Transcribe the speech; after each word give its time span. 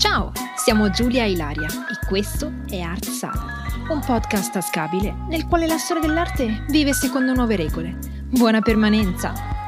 Ciao, 0.00 0.32
siamo 0.56 0.88
Giulia 0.88 1.26
Ilaria 1.26 1.66
e 1.66 2.06
questo 2.08 2.50
è 2.70 2.80
Art 2.80 3.04
Salad, 3.04 3.90
un 3.90 4.00
podcast 4.00 4.50
tascabile 4.50 5.14
nel 5.28 5.46
quale 5.46 5.66
la 5.66 5.76
storia 5.76 6.00
dell'arte 6.00 6.64
vive 6.70 6.94
secondo 6.94 7.34
nuove 7.34 7.54
regole. 7.56 7.98
Buona 8.30 8.62
permanenza! 8.62 9.59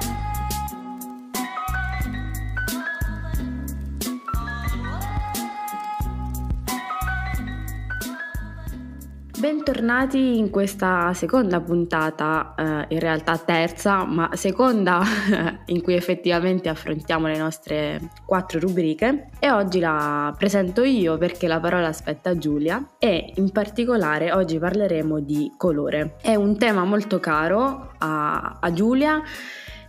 Bentornati 9.92 10.38
in 10.38 10.48
questa 10.48 11.12
seconda 11.12 11.60
puntata, 11.60 12.54
eh, 12.56 12.94
in 12.94 12.98
realtà 12.98 13.36
terza, 13.36 14.06
ma 14.06 14.30
seconda 14.32 15.02
in 15.66 15.82
cui 15.82 15.92
effettivamente 15.92 16.70
affrontiamo 16.70 17.26
le 17.26 17.36
nostre 17.36 18.00
quattro 18.24 18.58
rubriche 18.58 19.28
e 19.38 19.50
oggi 19.50 19.80
la 19.80 20.34
presento 20.38 20.82
io 20.82 21.18
perché 21.18 21.46
la 21.46 21.60
parola 21.60 21.88
aspetta 21.88 22.38
Giulia 22.38 22.94
e 22.98 23.34
in 23.36 23.50
particolare 23.50 24.32
oggi 24.32 24.58
parleremo 24.58 25.20
di 25.20 25.52
colore. 25.58 26.16
È 26.22 26.34
un 26.36 26.56
tema 26.56 26.84
molto 26.84 27.20
caro 27.20 27.92
a, 27.98 28.56
a 28.60 28.72
Giulia 28.72 29.20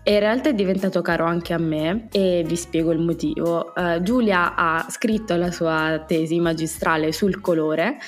e 0.04 0.14
in 0.16 0.20
realtà 0.20 0.50
è 0.50 0.54
diventato 0.54 1.02
caro 1.02 1.24
anche 1.24 1.54
a 1.54 1.58
me 1.58 2.10
e 2.12 2.44
vi 2.46 2.58
spiego 2.58 2.92
il 2.92 3.00
motivo. 3.00 3.72
Uh, 3.74 4.02
Giulia 4.02 4.54
ha 4.54 4.86
scritto 4.90 5.38
la 5.38 5.50
sua 5.50 6.04
tesi 6.06 6.42
magistrale 6.42 7.14
sul 7.14 7.40
colore 7.40 8.00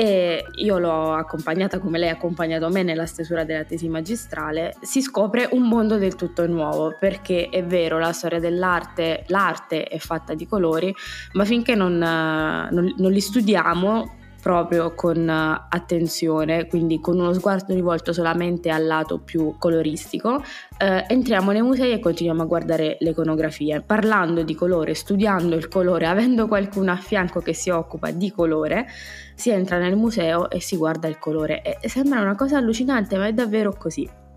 e 0.00 0.46
io 0.54 0.78
l'ho 0.78 1.12
accompagnata 1.12 1.78
come 1.78 1.98
lei 1.98 2.08
ha 2.08 2.12
accompagnato 2.12 2.70
me 2.70 2.82
nella 2.82 3.04
stesura 3.04 3.44
della 3.44 3.64
tesi 3.64 3.86
magistrale, 3.86 4.74
si 4.80 5.02
scopre 5.02 5.46
un 5.52 5.68
mondo 5.68 5.98
del 5.98 6.14
tutto 6.14 6.46
nuovo, 6.46 6.96
perché 6.98 7.50
è 7.50 7.62
vero, 7.62 7.98
la 7.98 8.12
storia 8.12 8.40
dell'arte, 8.40 9.24
l'arte 9.26 9.82
è 9.84 9.98
fatta 9.98 10.32
di 10.32 10.46
colori, 10.46 10.94
ma 11.32 11.44
finché 11.44 11.74
non, 11.74 11.98
non, 11.98 12.94
non 12.96 13.10
li 13.12 13.20
studiamo 13.20 14.19
proprio 14.40 14.94
con 14.94 15.28
eh, 15.28 15.66
attenzione, 15.68 16.66
quindi 16.66 17.00
con 17.00 17.18
uno 17.18 17.32
sguardo 17.32 17.74
rivolto 17.74 18.12
solamente 18.12 18.70
al 18.70 18.86
lato 18.86 19.18
più 19.18 19.56
coloristico, 19.58 20.42
eh, 20.78 21.04
entriamo 21.08 21.52
nei 21.52 21.62
musei 21.62 21.92
e 21.92 22.00
continuiamo 22.00 22.42
a 22.42 22.46
guardare 22.46 22.96
le 23.00 23.10
iconografie. 23.10 23.82
Parlando 23.82 24.42
di 24.42 24.54
colore, 24.54 24.94
studiando 24.94 25.54
il 25.54 25.68
colore, 25.68 26.06
avendo 26.06 26.46
qualcuno 26.46 26.92
a 26.92 26.96
fianco 26.96 27.40
che 27.40 27.52
si 27.52 27.70
occupa 27.70 28.10
di 28.10 28.30
colore, 28.30 28.86
si 29.34 29.50
entra 29.50 29.78
nel 29.78 29.96
museo 29.96 30.50
e 30.50 30.60
si 30.60 30.76
guarda 30.76 31.08
il 31.08 31.18
colore. 31.18 31.62
E 31.62 31.88
sembra 31.88 32.20
una 32.20 32.34
cosa 32.34 32.58
allucinante, 32.58 33.16
ma 33.16 33.26
è 33.26 33.32
davvero 33.32 33.74
così. 33.76 34.29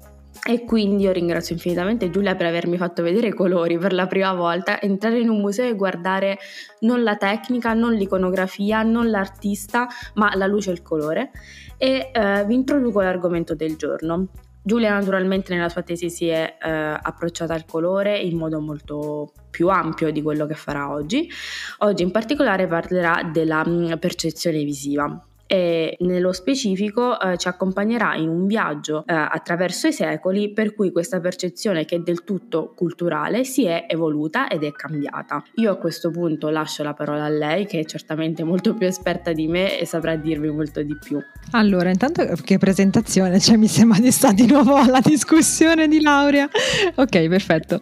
E 0.46 0.66
quindi 0.66 1.04
io 1.04 1.14
ringrazio 1.14 1.56
infinitamente 1.56 2.10
Giulia 2.10 2.36
per 2.36 2.48
avermi 2.48 2.76
fatto 2.76 3.02
vedere 3.02 3.28
i 3.28 3.34
colori 3.34 3.78
per 3.78 3.94
la 3.94 4.08
prima 4.08 4.34
volta, 4.34 4.82
entrare 4.82 5.20
in 5.20 5.30
un 5.30 5.40
museo 5.40 5.70
e 5.70 5.74
guardare 5.74 6.38
non 6.82 7.02
la 7.02 7.16
tecnica, 7.16 7.74
non 7.74 7.94
l'iconografia, 7.94 8.84
non 8.84 9.10
l'artista, 9.10 9.88
ma 10.16 10.36
la 10.36 10.46
luce 10.46 10.72
e 10.72 10.74
il 10.74 10.82
colore. 10.82 11.32
E 11.78 12.12
eh, 12.12 12.44
vi 12.46 12.56
introduco 12.56 13.00
l'argomento 13.00 13.56
del 13.56 13.78
giorno. 13.78 14.28
Giulia 14.62 14.94
naturalmente 14.94 15.54
nella 15.54 15.70
sua 15.70 15.82
tesi 15.82 16.10
si 16.10 16.28
è 16.28 16.58
eh, 16.62 16.70
approcciata 16.70 17.54
al 17.54 17.66
colore 17.66 18.18
in 18.18 18.38
modo 18.38 18.60
molto 18.60 19.32
più 19.50 19.70
ampio 19.70 20.12
di 20.12 20.22
quello 20.22 20.46
che 20.46 20.56
farà 20.56 20.92
oggi. 20.92 21.30
Oggi 21.80 22.04
in 22.04 22.12
particolare 22.12 22.68
parlerà 22.68 23.30
della 23.32 23.64
mm, 23.66 23.94
percezione 23.94 24.62
visiva 24.66 25.26
e 25.54 25.98
nello 26.00 26.34
specifico 26.34 27.20
eh, 27.20 27.38
ci 27.38 27.48
accompagnerà 27.48 28.16
in 28.16 28.28
un 28.28 28.48
viaggio 28.48 29.04
eh, 29.06 29.14
attraverso 29.14 29.86
i 29.86 29.94
secoli 29.94 30.52
per 30.52 30.74
cui 30.74 30.92
questa 30.92 31.20
percezione 31.20 31.86
che 31.86 31.98
è 31.98 32.00
del 32.00 32.24
tutto 32.24 32.74
culturale 32.76 33.44
si 33.44 33.66
è 33.66 33.86
evoluta 33.88 34.50
ed 34.50 34.64
è 34.64 34.72
cambiata. 34.72 35.44
Io 35.58 35.72
a 35.72 35.76
questo 35.76 36.10
punto 36.10 36.50
lascio 36.50 36.82
la 36.82 36.96
parola 36.96 37.26
a 37.26 37.30
lei 37.30 37.68
che 37.68 37.82
è 37.82 37.86
certamente 37.86 38.44
molto 38.44 38.74
più 38.74 38.88
esperta 38.88 39.32
di 39.32 39.48
me 39.48 39.80
e 39.80 39.86
saprà 39.86 40.16
dirvi 40.16 40.50
molto 40.50 40.82
di 40.82 40.98
più. 40.98 41.20
Allora, 41.52 41.92
intanto 41.92 42.26
che 42.44 42.58
presentazione, 42.58 43.40
cioè 43.40 43.56
mi 43.56 43.68
sembra 43.68 44.00
di 44.00 44.10
stare 44.10 44.34
di 44.34 44.48
nuovo 44.48 44.74
alla 44.78 45.02
discussione 45.02 45.88
di 45.88 46.02
laurea. 46.02 46.50
Ok, 46.96 47.28
perfetto. 47.28 47.80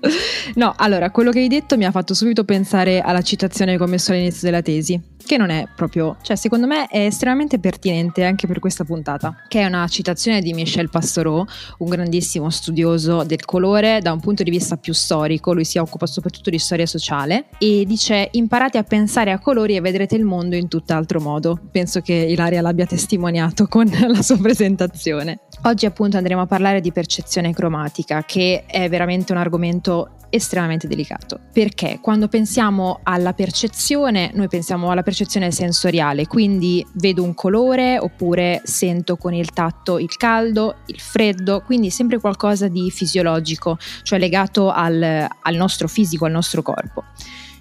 No, 0.56 0.74
allora, 0.76 1.10
quello 1.10 1.32
che 1.32 1.40
hai 1.40 1.48
detto 1.48 1.78
mi 1.78 1.86
ha 1.86 1.92
fatto 1.92 2.14
subito 2.14 2.44
pensare 2.44 3.00
alla 3.00 3.22
citazione 3.22 3.78
che 3.78 3.84
ho 3.84 3.88
messo 3.88 4.12
all'inizio 4.12 4.50
della 4.50 4.62
tesi 4.62 5.11
che 5.22 5.38
non 5.38 5.50
è 5.50 5.68
proprio, 5.76 6.18
cioè 6.22 6.36
secondo 6.36 6.68
me 6.68 6.88
è 6.88 7.06
estremamente 7.06 7.60
pertinente 7.60 8.24
anche 8.24 8.48
per 8.48 8.60
questa 8.60 8.84
puntata, 8.84 9.36
che 9.48 9.62
è 9.62 9.66
una 9.66 9.88
citazione 9.88 10.42
di 10.42 10.54
Michel 10.54 10.90
Pastoreau, 10.90 11.46
un 11.80 11.90
grandissimo 11.90 12.50
studioso 12.50 13.24
del 13.24 13.46
colore 13.46 14.00
da 14.02 14.12
un 14.12 14.20
punto 14.20 14.44
di 14.44 14.50
vista 14.50 14.78
più 14.78 14.94
storico, 14.94 15.54
lui 15.54 15.66
si 15.66 15.78
occupa 15.78 16.06
soprattutto 16.06 16.50
di 16.50 16.60
storia 16.60 16.86
sociale 16.86 17.46
e 17.58 17.84
dice 17.86 18.30
imparate 18.32 18.78
a 18.78 18.84
pensare 18.84 19.32
a 19.32 19.40
colori 19.40 19.76
e 19.76 19.82
vedrete 19.82 20.16
il 20.16 20.24
mondo 20.24 20.56
in 20.56 20.68
tutt'altro 20.68 21.20
modo. 21.20 21.60
Penso 21.72 22.02
che 22.02 22.14
Ilaria 22.14 22.62
l'abbia 22.62 22.86
testimoniato 22.86 23.68
con 23.68 23.90
la 24.08 24.22
sua 24.22 24.38
presentazione. 24.38 25.40
Oggi 25.64 25.86
appunto 25.86 26.18
andremo 26.18 26.42
a 26.42 26.46
parlare 26.46 26.82
di 26.82 26.92
percezione 26.92 27.54
cromatica, 27.54 28.24
che 28.24 28.64
è 28.66 28.90
veramente 28.90 29.32
un 29.32 29.38
argomento 29.38 30.16
estremamente 30.32 30.88
delicato, 30.88 31.40
perché 31.54 32.00
quando 32.02 32.28
pensiamo 32.28 33.02
alla 33.04 33.34
percezione, 33.34 34.32
noi 34.34 34.48
pensiamo 34.48 34.90
alla 34.90 35.04
percezione 35.04 35.52
sensoriale, 35.52 36.26
quindi 36.26 36.84
vedo 36.94 37.22
un 37.22 37.36
colore 37.36 38.00
oppure 38.00 38.62
sento 38.64 39.18
con 39.18 39.34
il 39.34 39.52
tatto 39.52 40.00
il 40.00 40.16
caldo, 40.16 40.78
il 40.88 41.00
freddo, 41.00 41.62
quindi 41.62 41.92
sempre 41.92 42.20
qualcosa 42.20 42.68
di 42.68 42.90
fisiologico, 42.90 43.78
cioè 44.04 44.18
legato 44.18 44.72
al, 44.72 45.02
al 45.04 45.56
nostro 45.56 45.88
fisico, 45.88 46.26
al 46.26 46.32
nostro 46.32 46.62
corpo. 46.62 47.04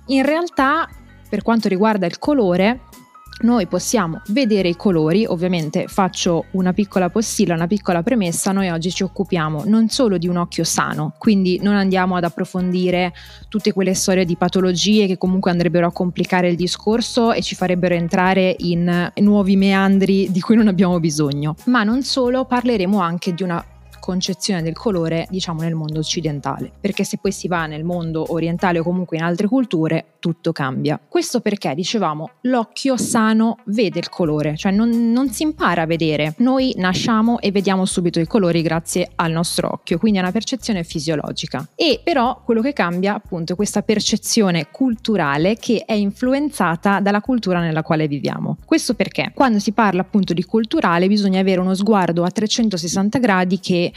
In 0.06 0.25
realtà, 0.25 0.88
per 1.28 1.42
quanto 1.42 1.69
riguarda 1.69 2.06
il 2.06 2.19
colore, 2.19 2.82
noi 3.42 3.66
possiamo 3.66 4.20
vedere 4.28 4.68
i 4.68 4.76
colori, 4.76 5.24
ovviamente 5.26 5.86
faccio 5.88 6.46
una 6.52 6.72
piccola 6.72 7.08
postilla, 7.08 7.54
una 7.54 7.66
piccola 7.66 8.02
premessa, 8.02 8.52
noi 8.52 8.68
oggi 8.68 8.90
ci 8.90 9.02
occupiamo 9.02 9.64
non 9.66 9.88
solo 9.88 10.18
di 10.18 10.28
un 10.28 10.36
occhio 10.36 10.64
sano, 10.64 11.14
quindi 11.18 11.58
non 11.62 11.74
andiamo 11.74 12.16
ad 12.16 12.24
approfondire 12.24 13.12
tutte 13.48 13.72
quelle 13.72 13.94
storie 13.94 14.24
di 14.24 14.36
patologie 14.36 15.06
che 15.06 15.18
comunque 15.18 15.50
andrebbero 15.50 15.86
a 15.86 15.92
complicare 15.92 16.48
il 16.48 16.56
discorso 16.56 17.32
e 17.32 17.42
ci 17.42 17.54
farebbero 17.54 17.94
entrare 17.94 18.54
in 18.58 19.10
nuovi 19.16 19.56
meandri 19.56 20.30
di 20.30 20.40
cui 20.40 20.56
non 20.56 20.68
abbiamo 20.68 21.00
bisogno, 21.00 21.54
ma 21.66 21.82
non 21.82 22.02
solo, 22.02 22.44
parleremo 22.44 23.00
anche 23.00 23.34
di 23.34 23.42
una 23.42 23.64
concezione 24.00 24.62
del 24.62 24.75
colore, 24.75 25.27
diciamo, 25.31 25.61
nel 25.61 25.75
mondo 25.75 26.00
occidentale. 26.00 26.72
Perché 26.81 27.05
se 27.05 27.19
poi 27.19 27.31
si 27.31 27.47
va 27.47 27.66
nel 27.66 27.84
mondo 27.84 28.33
orientale 28.33 28.81
o 28.81 28.83
comunque 28.83 29.16
in 29.16 29.22
altre 29.22 29.47
culture, 29.47 30.15
tutto 30.19 30.53
cambia. 30.53 31.00
Questo 31.06 31.41
perché, 31.41 31.75
dicevamo, 31.75 32.31
l'occhio 32.43 32.97
sano 32.97 33.59
vede 33.66 33.99
il 33.99 34.09
colore, 34.09 34.56
cioè 34.56 34.72
non, 34.72 35.12
non 35.12 35.31
si 35.31 35.43
impara 35.44 35.83
a 35.83 35.87
vedere. 35.87 36.34
Noi 36.38 36.75
nasciamo 36.77 37.38
e 37.41 37.50
vediamo 37.50 37.84
subito 37.84 38.21
i 38.21 38.27
colori 38.27 38.62
grazie 38.62 39.11
al 39.16 39.31
nostro 39.31 39.69
occhio, 39.72 39.99
quindi 39.99 40.19
è 40.19 40.22
una 40.22 40.32
percezione 40.32 40.82
fisiologica. 40.82 41.69
E 41.75 42.00
però 42.03 42.43
quello 42.44 42.61
che 42.61 42.72
cambia 42.72 43.15
appunto 43.15 43.53
è 43.53 43.56
questa 43.56 43.82
percezione 43.82 44.69
culturale 44.71 45.56
che 45.56 45.84
è 45.87 45.93
influenzata 45.93 47.00
dalla 47.00 47.21
cultura 47.21 47.61
nella 47.61 47.82
quale 47.82 48.09
viviamo. 48.09 48.56
Questo 48.65 48.94
perché 48.94 49.32
quando 49.34 49.59
si 49.59 49.72
parla 49.72 50.00
appunto 50.00 50.32
di 50.32 50.44
culturale 50.44 51.09
bisogna 51.09 51.41
avere 51.41 51.61
uno 51.61 51.75
sguardo 51.75 52.25
a 52.25 52.31
360 52.31 53.19
gradi 53.19 53.59
che 53.61 53.89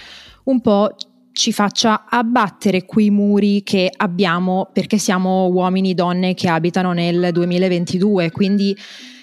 un 0.45 0.61
po' 0.61 0.95
ci 1.33 1.51
faccia 1.51 2.05
abbattere 2.07 2.85
quei 2.85 3.09
muri 3.09 3.63
che 3.63 3.91
abbiamo 3.95 4.69
perché 4.71 4.97
siamo 4.97 5.47
uomini 5.47 5.91
e 5.91 5.93
donne 5.95 6.33
che 6.35 6.47
abitano 6.47 6.93
nel 6.93 7.31
2022, 7.31 8.31
quindi 8.31 8.77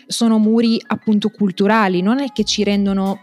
sono 0.06 0.38
muri 0.38 0.82
appunto 0.88 1.28
culturali, 1.28 2.02
non 2.02 2.18
è 2.18 2.32
che 2.32 2.42
ci 2.44 2.64
rendono 2.64 3.20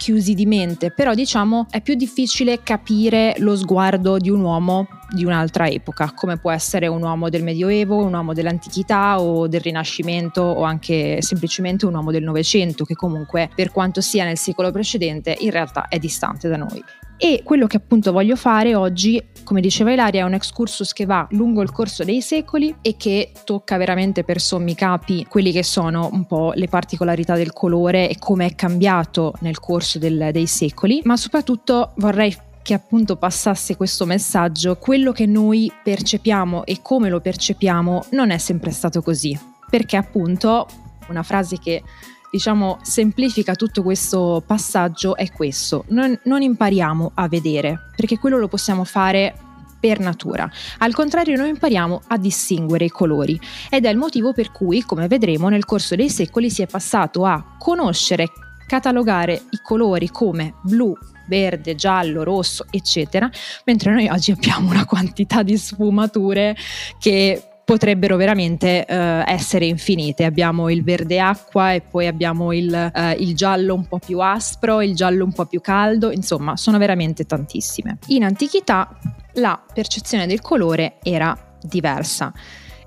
chiusi 0.00 0.32
di 0.32 0.46
mente, 0.46 0.90
però 0.90 1.12
diciamo 1.12 1.66
è 1.68 1.82
più 1.82 1.94
difficile 1.94 2.62
capire 2.62 3.34
lo 3.36 3.54
sguardo 3.54 4.16
di 4.16 4.30
un 4.30 4.40
uomo 4.40 4.88
di 5.10 5.26
un'altra 5.26 5.68
epoca, 5.68 6.12
come 6.14 6.38
può 6.38 6.50
essere 6.50 6.86
un 6.86 7.02
uomo 7.02 7.28
del 7.28 7.42
Medioevo, 7.42 7.96
un 7.96 8.14
uomo 8.14 8.32
dell'antichità 8.32 9.20
o 9.20 9.46
del 9.46 9.60
Rinascimento 9.60 10.40
o 10.40 10.62
anche 10.62 11.20
semplicemente 11.20 11.84
un 11.84 11.94
uomo 11.94 12.12
del 12.12 12.22
Novecento 12.22 12.84
che 12.84 12.94
comunque 12.94 13.50
per 13.54 13.72
quanto 13.72 14.00
sia 14.00 14.24
nel 14.24 14.38
secolo 14.38 14.70
precedente 14.70 15.36
in 15.40 15.50
realtà 15.50 15.88
è 15.88 15.98
distante 15.98 16.48
da 16.48 16.56
noi. 16.56 16.82
E 17.18 17.42
quello 17.44 17.66
che 17.66 17.76
appunto 17.76 18.12
voglio 18.12 18.36
fare 18.36 18.74
oggi, 18.74 19.22
come 19.44 19.60
diceva 19.60 19.92
Ilaria, 19.92 20.22
è 20.22 20.24
un 20.24 20.34
excursus 20.34 20.92
che 20.92 21.06
va 21.06 21.26
lungo 21.30 21.62
il 21.62 21.72
corso 21.72 22.04
dei 22.04 22.22
secoli 22.22 22.74
e 22.80 22.96
che 22.96 23.32
tocca 23.44 23.76
veramente 23.76 24.24
per 24.24 24.40
sommi 24.40 24.74
capi 24.74 25.26
quelli 25.28 25.52
che 25.52 25.62
sono 25.62 26.08
un 26.12 26.26
po' 26.26 26.52
le 26.54 26.68
particolarità 26.68 27.34
del 27.34 27.52
colore 27.52 28.08
e 28.08 28.18
come 28.18 28.46
è 28.46 28.54
cambiato 28.54 29.34
nel 29.40 29.58
corso 29.58 29.98
del, 29.98 30.30
dei 30.32 30.46
secoli, 30.46 31.00
ma 31.04 31.16
soprattutto 31.16 31.92
vorrei 31.96 32.36
che 32.62 32.74
appunto 32.74 33.16
passasse 33.16 33.76
questo 33.76 34.04
messaggio, 34.04 34.76
quello 34.76 35.12
che 35.12 35.26
noi 35.26 35.72
percepiamo 35.82 36.64
e 36.64 36.80
come 36.82 37.08
lo 37.08 37.20
percepiamo 37.20 38.06
non 38.10 38.30
è 38.30 38.38
sempre 38.38 38.70
stato 38.70 39.02
così, 39.02 39.38
perché 39.68 39.96
appunto 39.96 40.66
una 41.08 41.22
frase 41.22 41.58
che 41.58 41.82
diciamo, 42.30 42.78
semplifica 42.82 43.54
tutto 43.54 43.82
questo 43.82 44.42
passaggio 44.46 45.16
è 45.16 45.30
questo. 45.32 45.84
Non, 45.88 46.18
non 46.24 46.42
impariamo 46.42 47.12
a 47.14 47.28
vedere, 47.28 47.88
perché 47.96 48.18
quello 48.18 48.38
lo 48.38 48.48
possiamo 48.48 48.84
fare 48.84 49.34
per 49.80 49.98
natura. 49.98 50.48
Al 50.78 50.94
contrario 50.94 51.36
noi 51.36 51.48
impariamo 51.48 52.02
a 52.08 52.18
distinguere 52.18 52.84
i 52.84 52.90
colori 52.90 53.40
ed 53.70 53.86
è 53.86 53.88
il 53.88 53.96
motivo 53.96 54.32
per 54.32 54.52
cui, 54.52 54.82
come 54.82 55.08
vedremo, 55.08 55.48
nel 55.48 55.64
corso 55.64 55.96
dei 55.96 56.10
secoli 56.10 56.50
si 56.50 56.62
è 56.62 56.66
passato 56.66 57.24
a 57.24 57.56
conoscere, 57.58 58.28
catalogare 58.66 59.42
i 59.50 59.60
colori 59.62 60.08
come 60.10 60.54
blu, 60.62 60.94
verde, 61.26 61.74
giallo, 61.74 62.22
rosso, 62.22 62.66
eccetera, 62.70 63.30
mentre 63.64 63.92
noi 63.92 64.08
oggi 64.08 64.32
abbiamo 64.32 64.70
una 64.70 64.84
quantità 64.84 65.42
di 65.42 65.56
sfumature 65.56 66.54
che 66.98 67.49
potrebbero 67.70 68.16
veramente 68.16 68.84
uh, 68.88 69.22
essere 69.30 69.64
infinite. 69.64 70.24
Abbiamo 70.24 70.70
il 70.70 70.82
verde 70.82 71.20
acqua 71.20 71.72
e 71.72 71.80
poi 71.80 72.08
abbiamo 72.08 72.52
il, 72.52 72.90
uh, 72.92 73.22
il, 73.22 73.36
giallo 73.36 73.74
un 73.74 73.86
po' 73.86 74.00
più 74.00 74.18
aspro, 74.18 74.82
il 74.82 74.96
giallo 74.96 75.24
un 75.24 75.32
po' 75.32 75.46
più 75.46 75.60
caldo, 75.60 76.10
insomma 76.10 76.56
sono 76.56 76.78
veramente 76.78 77.26
tantissime. 77.26 77.98
In 78.08 78.24
antichità 78.24 78.98
la 79.34 79.62
percezione 79.72 80.26
del 80.26 80.40
colore 80.40 80.96
era 81.00 81.32
diversa. 81.62 82.32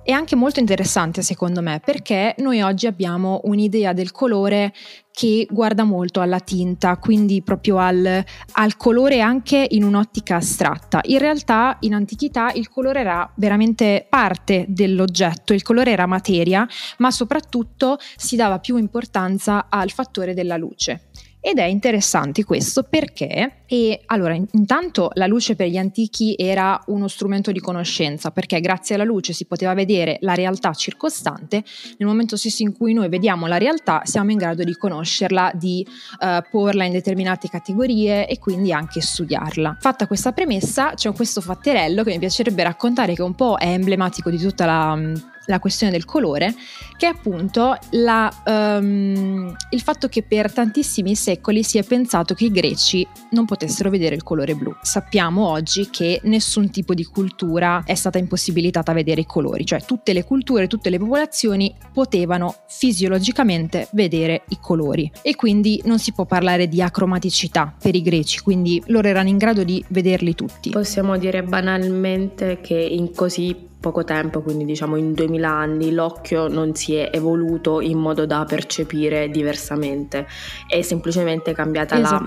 È 0.04 0.12
anche 0.12 0.36
molto 0.36 0.60
interessante 0.60 1.22
secondo 1.22 1.62
me 1.62 1.80
perché 1.80 2.36
noi 2.40 2.62
oggi 2.62 2.86
abbiamo 2.86 3.40
un'idea 3.46 3.94
del 3.94 4.12
colore 4.12 4.74
che 5.14 5.48
guarda 5.50 5.84
molto 5.84 6.22
alla 6.22 6.40
tinta, 6.40 6.98
quindi 6.98 7.44
proprio 7.44 7.78
al, 7.78 8.24
al, 8.54 8.78
colore 8.78 9.22
anche 9.22 9.68
in 9.70 9.84
un'ottica 9.84 10.38
astratta. 10.38 11.02
In 11.04 11.20
realtà 11.20 11.78
in 11.82 11.94
antichità 11.94 12.52
il 12.52 12.68
colore 12.68 13.02
era 13.02 13.32
veramente 13.36 14.08
parte 14.10 14.66
dell'oggetto, 14.68 15.54
il 15.54 15.62
colore 15.62 15.92
era 15.92 16.08
materia, 16.08 16.68
ma 16.98 17.12
soprattutto 17.12 18.00
si 18.16 18.36
dava 18.36 18.58
più 18.58 18.78
importanza 18.78 19.68
al 19.70 19.92
fattore 19.92 20.34
della 20.34 20.58
luce. 20.58 21.10
Ed 21.46 21.58
è 21.58 21.66
interessante 21.66 22.46
questo 22.46 22.84
perché, 22.84 23.64
e 23.66 24.00
allora, 24.06 24.34
intanto 24.34 25.10
la 25.16 25.28
luce 25.28 25.58
per 25.58 25.68
gli 25.68 25.76
antichi 25.76 26.36
era 26.38 26.82
uno 26.86 27.10
strumento 27.10 27.52
di 27.52 27.60
conoscenza, 27.60 28.32
perché 28.32 28.62
grazie 28.62 28.96
alla 28.96 29.04
luce 29.04 29.34
si 29.34 29.44
poteva 29.44 29.74
vedere 29.74 30.20
la 30.22 30.36
realtà 30.36 30.72
circostante. 30.72 31.62
Nel 31.98 32.08
momento 32.08 32.38
stesso 32.38 32.64
in 32.64 32.72
cui 32.72 32.94
noi 32.94 33.10
vediamo 33.10 33.46
la 33.46 33.58
realtà, 33.58 34.04
siamo 34.06 34.32
in 34.32 34.38
grado 34.38 34.64
di 34.64 34.74
conoscerla, 34.78 35.52
di 35.54 35.86
uh, 36.22 36.50
porla 36.50 36.86
in 36.86 36.94
determinate 36.94 37.50
categorie 37.50 38.26
e 38.26 38.40
quindi 38.40 38.72
anche 38.72 39.02
studiarla. 39.02 39.80
Fatta 39.82 40.08
questa 40.08 40.32
premessa, 40.32 40.94
c'è 40.94 41.12
questo 41.12 41.42
fatterello 41.42 42.04
che 42.04 42.12
mi 42.12 42.20
piacerebbe 42.20 42.64
raccontare, 42.64 43.16
che 43.16 43.22
un 43.22 43.36
po' 43.36 43.58
è 43.58 43.68
emblematico 43.68 44.30
di 44.30 44.38
tutta 44.38 44.66
la 44.66 44.98
la 45.46 45.60
questione 45.60 45.92
del 45.92 46.06
colore, 46.06 46.54
che 46.98 47.08
è 47.08 47.10
appunto 47.10 47.78
la, 47.92 48.32
um, 48.46 49.56
il 49.70 49.82
fatto 49.82 50.08
che 50.08 50.24
per 50.24 50.52
tantissimi 50.52 51.16
secoli 51.16 51.64
si 51.64 51.78
è 51.78 51.84
pensato 51.84 52.34
che 52.34 52.46
i 52.46 52.52
greci 52.52 53.06
non 53.32 53.46
potessero 53.46 53.90
vedere 53.90 54.16
il 54.16 54.24
colore 54.24 54.56
blu. 54.56 54.74
Sappiamo 54.82 55.48
oggi 55.48 55.90
che 55.90 56.22
nessun 56.24 56.70
tipo 56.70 56.94
di 56.94 57.04
cultura 57.04 57.84
è 57.86 57.96
stata 57.96 58.18
impossibilitata 58.18 58.92
a 58.92 58.94
vedere 58.94 59.22
i 59.22 59.26
colori, 59.26 59.66
cioè 59.66 59.82
tutte 59.84 60.14
le 60.14 60.24
culture, 60.24 60.68
tutte 60.68 60.90
le 60.90 61.00
popolazioni 61.00 61.74
potevano 61.92 62.56
fisiologicamente 62.68 63.88
vedere 63.92 64.44
i 64.50 64.58
colori 64.62 65.12
e 65.22 65.36
quindi 65.36 65.82
non 65.86 66.00
si 66.00 66.14
può 66.14 66.26
parlare 66.26 66.68
di 66.68 66.82
acromaticità 66.82 67.74
per 67.80 67.96
i 67.96 68.02
greci, 68.02 68.42
quindi 68.42 68.82
loro 68.88 69.08
erano 69.08 69.30
in 69.30 69.38
grado 69.38 69.64
di 69.64 69.84
vederli 69.90 70.36
tutti. 70.36 70.70
Possiamo 70.70 71.18
dire 71.18 71.44
banalmente 71.44 72.60
che 72.62 72.76
in 72.76 73.14
così 73.14 73.72
poco 73.84 74.06
tempo, 74.06 74.42
quindi 74.42 74.64
diciamo 74.64 74.96
in 74.96 75.12
2000 75.12 75.50
anni, 75.50 75.92
l'occhio 75.92 76.48
non 76.48 76.74
si 76.74 76.96
è 76.96 77.10
evoluto 77.12 77.82
in 77.82 77.98
modo 77.98 78.26
da 78.26 78.46
percepire 78.46 79.28
diversamente, 79.28 80.26
è 80.70 80.82
semplicemente 80.82 81.52
cambiata 81.52 82.00
la 82.00 82.26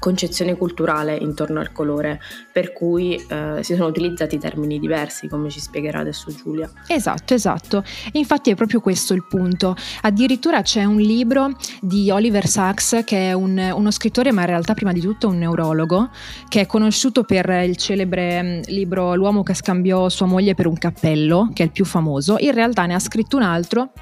concezione 0.00 0.56
culturale 0.56 1.14
intorno 1.14 1.60
al 1.60 1.70
colore, 1.70 2.20
per 2.50 2.72
cui 2.72 3.14
eh, 3.14 3.60
si 3.62 3.76
sono 3.76 3.86
utilizzati 3.86 4.38
termini 4.38 4.80
diversi, 4.80 5.28
come 5.28 5.50
ci 5.50 5.60
spiegherà 5.60 6.00
adesso 6.00 6.34
Giulia. 6.34 6.68
Esatto, 6.88 7.32
esatto. 7.32 7.84
E 8.12 8.18
infatti 8.18 8.50
è 8.50 8.56
proprio 8.56 8.80
questo 8.80 9.14
il 9.14 9.24
punto. 9.24 9.76
Addirittura 10.02 10.62
c'è 10.62 10.82
un 10.82 10.98
libro 10.98 11.52
di 11.80 12.10
Oliver 12.10 12.48
Sacks, 12.48 13.02
che 13.04 13.28
è 13.28 13.32
un, 13.34 13.56
uno 13.72 13.92
scrittore, 13.92 14.32
ma 14.32 14.40
in 14.40 14.48
realtà 14.48 14.74
prima 14.74 14.90
di 14.90 15.00
tutto 15.00 15.28
un 15.28 15.38
neurologo, 15.38 16.10
che 16.48 16.62
è 16.62 16.66
conosciuto 16.66 17.22
per 17.22 17.48
il 17.64 17.76
celebre 17.76 18.42
mm, 18.42 18.60
libro 18.66 19.14
L'uomo 19.14 19.44
che 19.44 19.54
scambiò 19.54 20.08
sua 20.08 20.26
moglie 20.26 20.56
per 20.56 20.66
un 20.66 20.74
capo 20.74 20.86
cappello, 20.90 21.50
che 21.52 21.62
è 21.62 21.66
il 21.66 21.72
più 21.72 21.84
famoso, 21.84 22.36
in 22.38 22.52
realtà 22.52 22.86
ne 22.86 22.94
ha 22.94 22.98
scritto 22.98 23.36
un 23.36 23.42
altro 23.42 23.92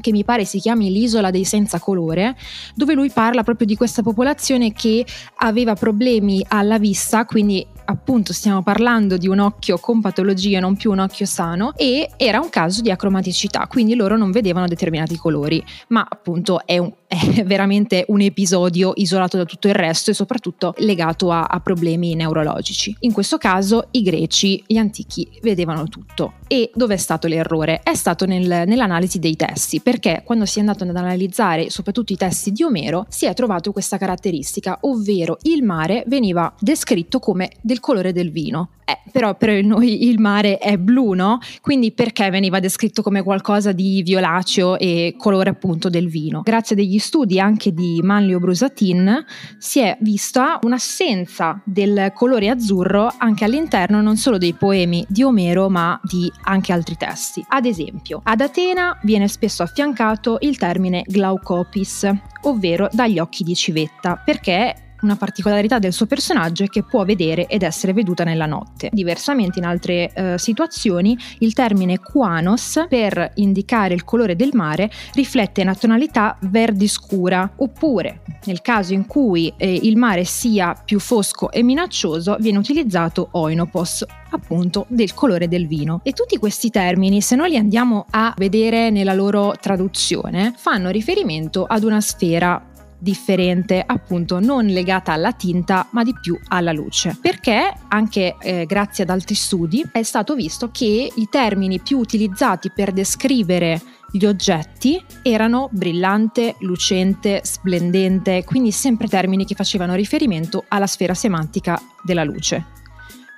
che 0.00 0.10
mi 0.10 0.24
pare 0.24 0.44
si 0.44 0.58
chiami 0.58 0.90
l'isola 0.90 1.30
dei 1.30 1.44
senza 1.44 1.78
colore, 1.78 2.36
dove 2.74 2.94
lui 2.94 3.10
parla 3.10 3.44
proprio 3.44 3.66
di 3.66 3.76
questa 3.76 4.02
popolazione 4.02 4.72
che 4.72 5.06
aveva 5.36 5.74
problemi 5.74 6.44
alla 6.48 6.78
vista, 6.78 7.24
quindi 7.24 7.64
appunto 7.84 8.32
stiamo 8.32 8.62
parlando 8.62 9.16
di 9.16 9.28
un 9.28 9.38
occhio 9.38 9.78
con 9.78 10.00
patologie, 10.00 10.58
non 10.58 10.76
più 10.76 10.90
un 10.90 10.98
occhio 10.98 11.26
sano, 11.26 11.74
e 11.76 12.10
era 12.16 12.40
un 12.40 12.48
caso 12.48 12.82
di 12.82 12.90
acromaticità, 12.90 13.66
quindi 13.68 13.94
loro 13.94 14.16
non 14.16 14.32
vedevano 14.32 14.66
determinati 14.66 15.16
colori, 15.16 15.64
ma 15.88 16.04
appunto 16.08 16.66
è, 16.66 16.78
un, 16.78 16.92
è 17.14 17.44
veramente 17.46 18.04
un 18.08 18.20
episodio 18.20 18.92
isolato 18.96 19.36
da 19.36 19.44
tutto 19.44 19.68
il 19.68 19.74
resto 19.74 20.10
e 20.10 20.14
soprattutto 20.14 20.74
legato 20.78 21.30
a, 21.30 21.44
a 21.44 21.60
problemi 21.60 22.14
neurologici. 22.14 22.94
In 23.00 23.12
questo 23.12 23.38
caso 23.38 23.88
i 23.92 24.02
greci, 24.02 24.62
gli 24.66 24.76
antichi, 24.76 25.28
vedevano 25.42 25.88
tutto. 25.88 26.34
E 26.48 26.70
dove 26.74 26.94
è 26.94 26.98
stato 26.98 27.28
l'errore? 27.28 27.80
È 27.82 27.94
stato 27.94 28.26
nel, 28.26 28.64
nell'analisi 28.66 29.18
dei 29.18 29.36
testi, 29.36 29.80
perché 29.80 30.22
quando 30.24 30.44
si 30.44 30.58
è 30.58 30.60
andato 30.60 30.84
ad 30.84 30.96
analizzare 30.96 31.70
soprattutto 31.70 32.12
i 32.12 32.16
testi 32.16 32.50
di 32.50 32.62
Omero 32.62 33.06
si 33.08 33.26
è 33.26 33.34
trovato 33.34 33.72
questa 33.72 33.98
caratteristica, 33.98 34.78
ovvero 34.82 35.38
il 35.42 35.62
mare 35.62 36.04
veniva 36.06 36.52
descritto 36.58 37.18
come 37.18 37.50
del 37.60 37.80
colore 37.80 38.12
del 38.12 38.30
vino. 38.30 38.70
Eh, 38.86 38.98
però 39.10 39.34
per 39.34 39.64
noi 39.64 40.08
il 40.08 40.20
mare 40.20 40.58
è 40.58 40.76
blu, 40.76 41.14
no? 41.14 41.38
Quindi 41.62 41.92
perché 41.92 42.28
veniva 42.28 42.60
descritto 42.60 43.02
come 43.02 43.22
qualcosa 43.22 43.72
di 43.72 44.02
violaceo 44.02 44.78
e 44.78 45.14
colore 45.16 45.50
appunto 45.50 45.88
del 45.88 46.08
vino? 46.08 46.42
Grazie 46.42 46.74
a 46.74 46.78
degli 46.78 46.98
studi 47.04 47.38
anche 47.38 47.72
di 47.72 48.00
Manlio 48.02 48.38
Brusatin 48.38 49.24
si 49.58 49.80
è 49.80 49.96
vista 50.00 50.58
un'assenza 50.62 51.60
del 51.64 52.12
colore 52.14 52.48
azzurro 52.48 53.12
anche 53.18 53.44
all'interno 53.44 54.00
non 54.00 54.16
solo 54.16 54.38
dei 54.38 54.54
poemi 54.54 55.04
di 55.08 55.22
Omero 55.22 55.68
ma 55.68 56.00
di 56.02 56.32
anche 56.44 56.72
altri 56.72 56.96
testi. 56.96 57.44
Ad 57.46 57.66
esempio, 57.66 58.20
ad 58.24 58.40
Atena 58.40 58.98
viene 59.02 59.28
spesso 59.28 59.62
affiancato 59.62 60.38
il 60.40 60.56
termine 60.56 61.02
glaucopis, 61.06 62.10
ovvero 62.42 62.88
dagli 62.90 63.18
occhi 63.18 63.44
di 63.44 63.54
civetta, 63.54 64.16
perché 64.16 64.83
una 65.04 65.16
particolarità 65.16 65.78
del 65.78 65.92
suo 65.92 66.06
personaggio 66.06 66.64
è 66.64 66.68
che 66.68 66.82
può 66.82 67.04
vedere 67.04 67.46
ed 67.46 67.62
essere 67.62 67.92
veduta 67.92 68.24
nella 68.24 68.46
notte. 68.46 68.88
Diversamente 68.92 69.58
in 69.58 69.64
altre 69.64 70.10
eh, 70.12 70.38
situazioni 70.38 71.16
il 71.38 71.52
termine 71.52 71.98
quanos 71.98 72.84
per 72.88 73.32
indicare 73.34 73.94
il 73.94 74.04
colore 74.04 74.34
del 74.34 74.50
mare 74.52 74.90
riflette 75.12 75.62
una 75.62 75.74
tonalità 75.74 76.36
verdi 76.40 76.88
scura 76.88 77.52
oppure 77.56 78.22
nel 78.46 78.60
caso 78.60 78.92
in 78.92 79.06
cui 79.06 79.52
eh, 79.56 79.72
il 79.72 79.96
mare 79.96 80.24
sia 80.24 80.74
più 80.74 80.98
fosco 80.98 81.50
e 81.50 81.62
minaccioso 81.62 82.36
viene 82.40 82.58
utilizzato 82.58 83.28
oinopos 83.32 84.04
appunto 84.30 84.86
del 84.88 85.14
colore 85.14 85.48
del 85.48 85.66
vino. 85.66 86.00
E 86.02 86.12
tutti 86.12 86.38
questi 86.38 86.70
termini, 86.70 87.20
se 87.20 87.36
noi 87.36 87.50
li 87.50 87.56
andiamo 87.56 88.06
a 88.10 88.34
vedere 88.36 88.90
nella 88.90 89.14
loro 89.14 89.54
traduzione, 89.60 90.52
fanno 90.56 90.90
riferimento 90.90 91.64
ad 91.64 91.84
una 91.84 92.00
sfera 92.00 92.72
differente, 93.04 93.84
appunto 93.86 94.40
non 94.40 94.66
legata 94.66 95.12
alla 95.12 95.32
tinta 95.32 95.86
ma 95.90 96.02
di 96.02 96.12
più 96.20 96.36
alla 96.48 96.72
luce. 96.72 97.16
Perché 97.20 97.72
anche 97.88 98.36
eh, 98.40 98.64
grazie 98.66 99.04
ad 99.04 99.10
altri 99.10 99.36
studi 99.36 99.84
è 99.92 100.02
stato 100.02 100.34
visto 100.34 100.70
che 100.72 101.12
i 101.14 101.28
termini 101.30 101.78
più 101.78 101.98
utilizzati 101.98 102.72
per 102.72 102.90
descrivere 102.90 103.80
gli 104.10 104.24
oggetti 104.26 105.04
erano 105.22 105.68
brillante, 105.70 106.56
lucente, 106.60 107.40
splendente, 107.44 108.44
quindi 108.44 108.72
sempre 108.72 109.06
termini 109.06 109.44
che 109.44 109.54
facevano 109.54 109.94
riferimento 109.94 110.64
alla 110.68 110.86
sfera 110.86 111.14
semantica 111.14 111.80
della 112.02 112.24
luce. 112.24 112.72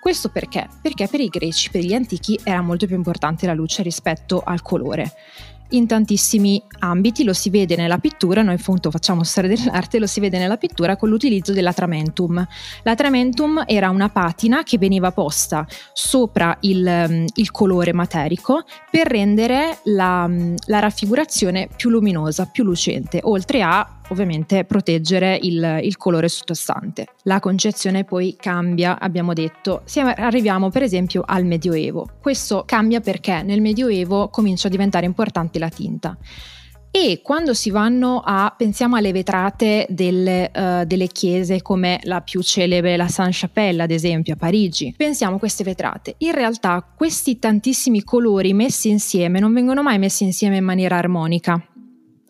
Questo 0.01 0.29
perché? 0.29 0.69
Perché 0.81 1.09
per 1.09 1.21
i 1.21 1.29
greci, 1.29 1.71
per 1.71 1.83
gli 1.83 1.93
antichi, 1.93 2.39
era 2.45 2.61
molto 2.61 2.87
più 2.87 2.95
importante 2.95 3.47
la 3.47 3.55
luce 3.55 3.83
rispetto 3.83 4.41
al 4.45 4.63
colore 4.63 5.13
in 5.71 5.87
tantissimi 5.87 6.63
ambiti, 6.81 7.25
lo 7.25 7.33
si 7.33 7.51
vede 7.51 7.77
nella 7.77 7.99
pittura, 7.99 8.43
noi 8.43 8.55
appunto 8.55 8.91
facciamo 8.91 9.25
storia 9.25 9.55
dell'arte, 9.55 9.99
lo 9.99 10.07
si 10.07 10.21
vede 10.21 10.39
nella 10.39 10.57
pittura 10.57 10.97
con 10.97 11.09
l'utilizzo 11.09 11.53
dell'atramentum. 11.53 12.47
L'atramentum 12.83 13.65
era 13.67 13.91
una 13.91 14.09
patina 14.09 14.63
che 14.63 14.79
veniva 14.79 15.11
posta 15.11 15.67
sopra 15.93 16.57
il, 16.61 17.25
il 17.35 17.51
colore 17.51 17.93
materico 17.93 18.65
per 18.91 19.07
rendere 19.07 19.79
la, 19.85 20.29
la 20.67 20.79
raffigurazione 20.79 21.69
più 21.75 21.91
luminosa, 21.91 22.47
più 22.47 22.65
lucente, 22.65 23.21
oltre 23.23 23.63
a 23.63 23.96
ovviamente 24.09 24.65
proteggere 24.65 25.39
il, 25.43 25.81
il, 25.83 25.97
colore 25.97 26.29
sottostante. 26.29 27.07
La 27.23 27.41
concezione 27.41 28.05
poi 28.05 28.37
cambia, 28.39 28.99
abbiamo 28.99 29.33
detto, 29.33 29.83
Siamo, 29.85 30.13
arriviamo 30.17 30.71
per 30.71 30.83
esempio 30.83 31.23
al 31.27 31.45
Medioevo. 31.45 32.09
Questo 32.21 32.65
cambia 32.67 33.01
perché 33.01 33.43
nel 33.43 33.61
Medioevo 33.61 34.29
comincia 34.29 34.69
a 34.69 34.71
diventare 34.71 35.07
importante 35.07 35.59
la 35.59 35.69
tinta 35.69 36.17
e 36.97 37.21
quando 37.23 37.53
si 37.53 37.69
vanno 37.69 38.23
a, 38.25 38.55
pensiamo 38.57 38.97
alle 38.97 39.13
vetrate 39.13 39.85
delle, 39.91 40.51
uh, 40.55 40.85
delle 40.87 41.09
chiese 41.09 41.61
come 41.61 42.01
la 42.05 42.23
più 42.23 42.43
celebre, 42.43 42.97
la 42.97 43.07
Saint-Chapelle 43.07 43.83
ad 43.83 43.91
esempio 43.91 44.33
a 44.33 44.37
Parigi, 44.37 44.95
pensiamo 44.97 45.37
a 45.37 45.39
queste 45.39 45.63
vetrate. 45.63 46.15
In 46.19 46.33
realtà 46.33 46.83
questi 46.97 47.39
tantissimi 47.39 48.03
colori 48.03 48.55
messi 48.55 48.89
insieme 48.89 49.41
non 49.41 49.53
vengono 49.53 49.83
mai 49.83 49.99
messi 49.99 50.25
insieme 50.25 50.57
in 50.57 50.65
maniera 50.65 50.97
armonica 50.97 51.63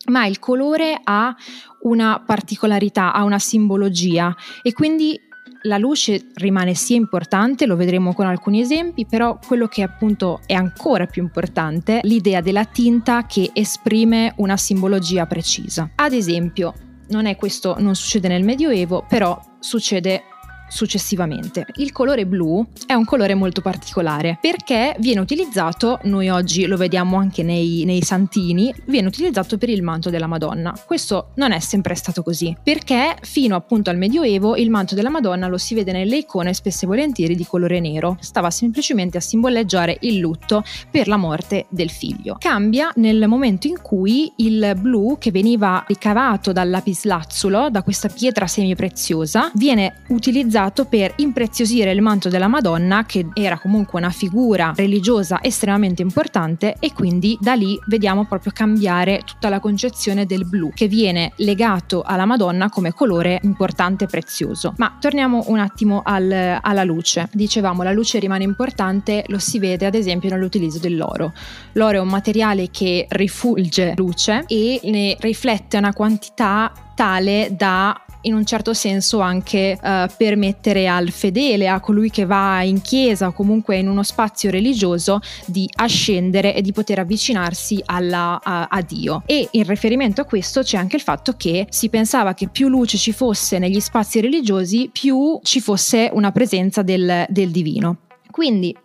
ma 0.07 0.25
il 0.25 0.39
colore 0.39 0.99
ha 1.03 1.35
una 1.81 2.21
particolarità, 2.25 3.13
ha 3.13 3.23
una 3.23 3.39
simbologia 3.39 4.35
e 4.61 4.73
quindi 4.73 5.19
la 5.63 5.77
luce 5.77 6.27
rimane 6.35 6.73
sia 6.75 6.95
importante, 6.95 7.65
lo 7.65 7.75
vedremo 7.75 8.13
con 8.13 8.25
alcuni 8.25 8.61
esempi, 8.61 9.05
però 9.05 9.39
quello 9.45 9.67
che 9.67 9.83
appunto 9.83 10.41
è 10.45 10.53
ancora 10.53 11.05
più 11.05 11.21
importante, 11.21 11.99
l'idea 12.03 12.41
della 12.41 12.65
tinta 12.65 13.25
che 13.25 13.49
esprime 13.53 14.33
una 14.37 14.57
simbologia 14.57 15.25
precisa. 15.25 15.89
Ad 15.95 16.13
esempio, 16.13 16.73
non 17.09 17.25
è 17.25 17.35
questo, 17.35 17.75
non 17.79 17.95
succede 17.95 18.27
nel 18.27 18.43
Medioevo, 18.43 19.05
però 19.07 19.39
succede 19.59 20.23
successivamente. 20.67 21.65
Il 21.75 21.91
colore 21.91 22.25
blu 22.25 22.65
è 22.85 22.93
un 22.93 23.05
colore 23.05 23.35
molto 23.35 23.61
particolare 23.61 24.37
perché 24.41 24.95
viene 24.99 25.19
utilizzato, 25.19 25.99
noi 26.03 26.29
oggi 26.29 26.65
lo 26.65 26.77
vediamo 26.77 27.17
anche 27.17 27.43
nei, 27.43 27.83
nei, 27.85 28.01
santini, 28.01 28.73
viene 28.85 29.07
utilizzato 29.07 29.57
per 29.57 29.69
il 29.69 29.81
manto 29.81 30.09
della 30.09 30.27
Madonna. 30.27 30.77
Questo 30.85 31.31
non 31.35 31.51
è 31.51 31.59
sempre 31.59 31.95
stato 31.95 32.23
così 32.23 32.55
perché 32.61 33.15
fino 33.21 33.55
appunto 33.55 33.89
al 33.89 33.97
Medioevo 33.97 34.55
il 34.55 34.69
manto 34.69 34.95
della 34.95 35.09
Madonna 35.09 35.47
lo 35.47 35.57
si 35.57 35.73
vede 35.73 35.91
nelle 35.91 36.17
icone 36.17 36.53
spesso 36.53 36.85
e 36.85 36.87
volentieri 36.87 37.35
di 37.35 37.45
colore 37.45 37.79
nero, 37.79 38.17
stava 38.19 38.49
semplicemente 38.49 39.17
a 39.17 39.21
simboleggiare 39.21 39.97
il 40.01 40.17
lutto 40.17 40.63
per 40.91 41.07
la 41.07 41.17
morte 41.17 41.65
del 41.69 41.89
figlio. 41.89 42.35
Cambia 42.39 42.91
nel 42.95 43.27
momento 43.27 43.67
in 43.67 43.81
cui 43.81 44.31
il 44.37 44.75
blu 44.77 45.17
che 45.19 45.31
veniva 45.31 45.83
ricavato 45.87 46.51
dal 46.51 46.69
lapislazzulo, 46.69 47.69
da 47.69 47.83
questa 47.83 48.09
pietra 48.09 48.47
semipreziosa, 48.47 49.51
viene 49.55 50.03
utilizzato 50.09 50.56
utilizzato 50.57 50.85
per 50.85 51.13
impreziosire 51.17 51.91
il 51.91 52.01
manto 52.01 52.29
della 52.29 52.47
Madonna, 52.47 53.05
che 53.05 53.27
era 53.33 53.59
comunque 53.59 53.99
una 53.99 54.09
figura 54.09 54.73
religiosa 54.75 55.39
estremamente 55.41 56.01
importante, 56.01 56.75
e 56.79 56.93
quindi 56.93 57.37
da 57.39 57.53
lì 57.53 57.79
vediamo 57.87 58.25
proprio 58.25 58.51
cambiare 58.53 59.21
tutta 59.23 59.49
la 59.49 59.59
concezione 59.59 60.25
del 60.25 60.45
blu, 60.47 60.71
che 60.73 60.87
viene 60.87 61.33
legato 61.37 62.01
alla 62.01 62.25
Madonna 62.25 62.69
come 62.69 62.91
colore 62.91 63.39
importante 63.43 64.05
e 64.05 64.07
prezioso. 64.07 64.73
Ma 64.77 64.97
torniamo 64.99 65.43
un 65.47 65.59
attimo 65.59 66.01
al, 66.03 66.59
alla 66.61 66.83
luce. 66.83 67.29
Dicevamo, 67.31 67.83
la 67.83 67.91
luce 67.91 68.19
rimane 68.19 68.43
importante, 68.43 69.23
lo 69.27 69.39
si 69.39 69.59
vede 69.59 69.85
ad 69.85 69.95
esempio 69.95 70.29
nell'utilizzo 70.29 70.79
dell'oro. 70.79 71.33
L'oro 71.73 71.97
è 71.97 72.01
un 72.01 72.07
materiale 72.07 72.69
che 72.71 73.05
rifulge 73.09 73.93
luce 73.95 74.43
e 74.47 74.79
ne 74.83 75.15
riflette 75.19 75.77
una 75.77 75.93
quantità 75.93 76.71
tale 76.95 77.49
da 77.51 78.01
in 78.21 78.33
un 78.33 78.45
certo 78.45 78.73
senso 78.73 79.19
anche 79.19 79.77
uh, 79.81 80.05
permettere 80.17 80.87
al 80.87 81.09
fedele, 81.11 81.67
a 81.67 81.79
colui 81.79 82.09
che 82.09 82.25
va 82.25 82.61
in 82.63 82.81
chiesa 82.81 83.27
o 83.27 83.31
comunque 83.31 83.77
in 83.77 83.87
uno 83.87 84.03
spazio 84.03 84.49
religioso 84.49 85.19
di 85.45 85.69
ascendere 85.75 86.55
e 86.55 86.61
di 86.61 86.71
poter 86.71 86.99
avvicinarsi 86.99 87.81
alla, 87.85 88.39
a, 88.43 88.67
a 88.69 88.81
Dio. 88.81 89.23
E 89.25 89.47
in 89.51 89.63
riferimento 89.63 90.21
a 90.21 90.25
questo 90.25 90.61
c'è 90.61 90.77
anche 90.77 90.95
il 90.95 91.01
fatto 91.01 91.33
che 91.33 91.67
si 91.69 91.89
pensava 91.89 92.33
che 92.33 92.47
più 92.47 92.67
luce 92.67 92.97
ci 92.97 93.13
fosse 93.13 93.59
negli 93.59 93.79
spazi 93.79 94.19
religiosi, 94.19 94.89
più 94.91 95.39
ci 95.43 95.59
fosse 95.59 96.09
una 96.13 96.31
presenza 96.31 96.81
del, 96.81 97.25
del 97.29 97.51
divino. 97.51 97.97
Quindi 98.31 98.75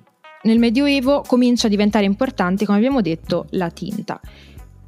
nel 0.42 0.58
Medioevo 0.58 1.22
comincia 1.26 1.66
a 1.66 1.70
diventare 1.70 2.04
importante, 2.04 2.64
come 2.64 2.78
abbiamo 2.78 3.00
detto, 3.00 3.46
la 3.50 3.70
tinta 3.70 4.20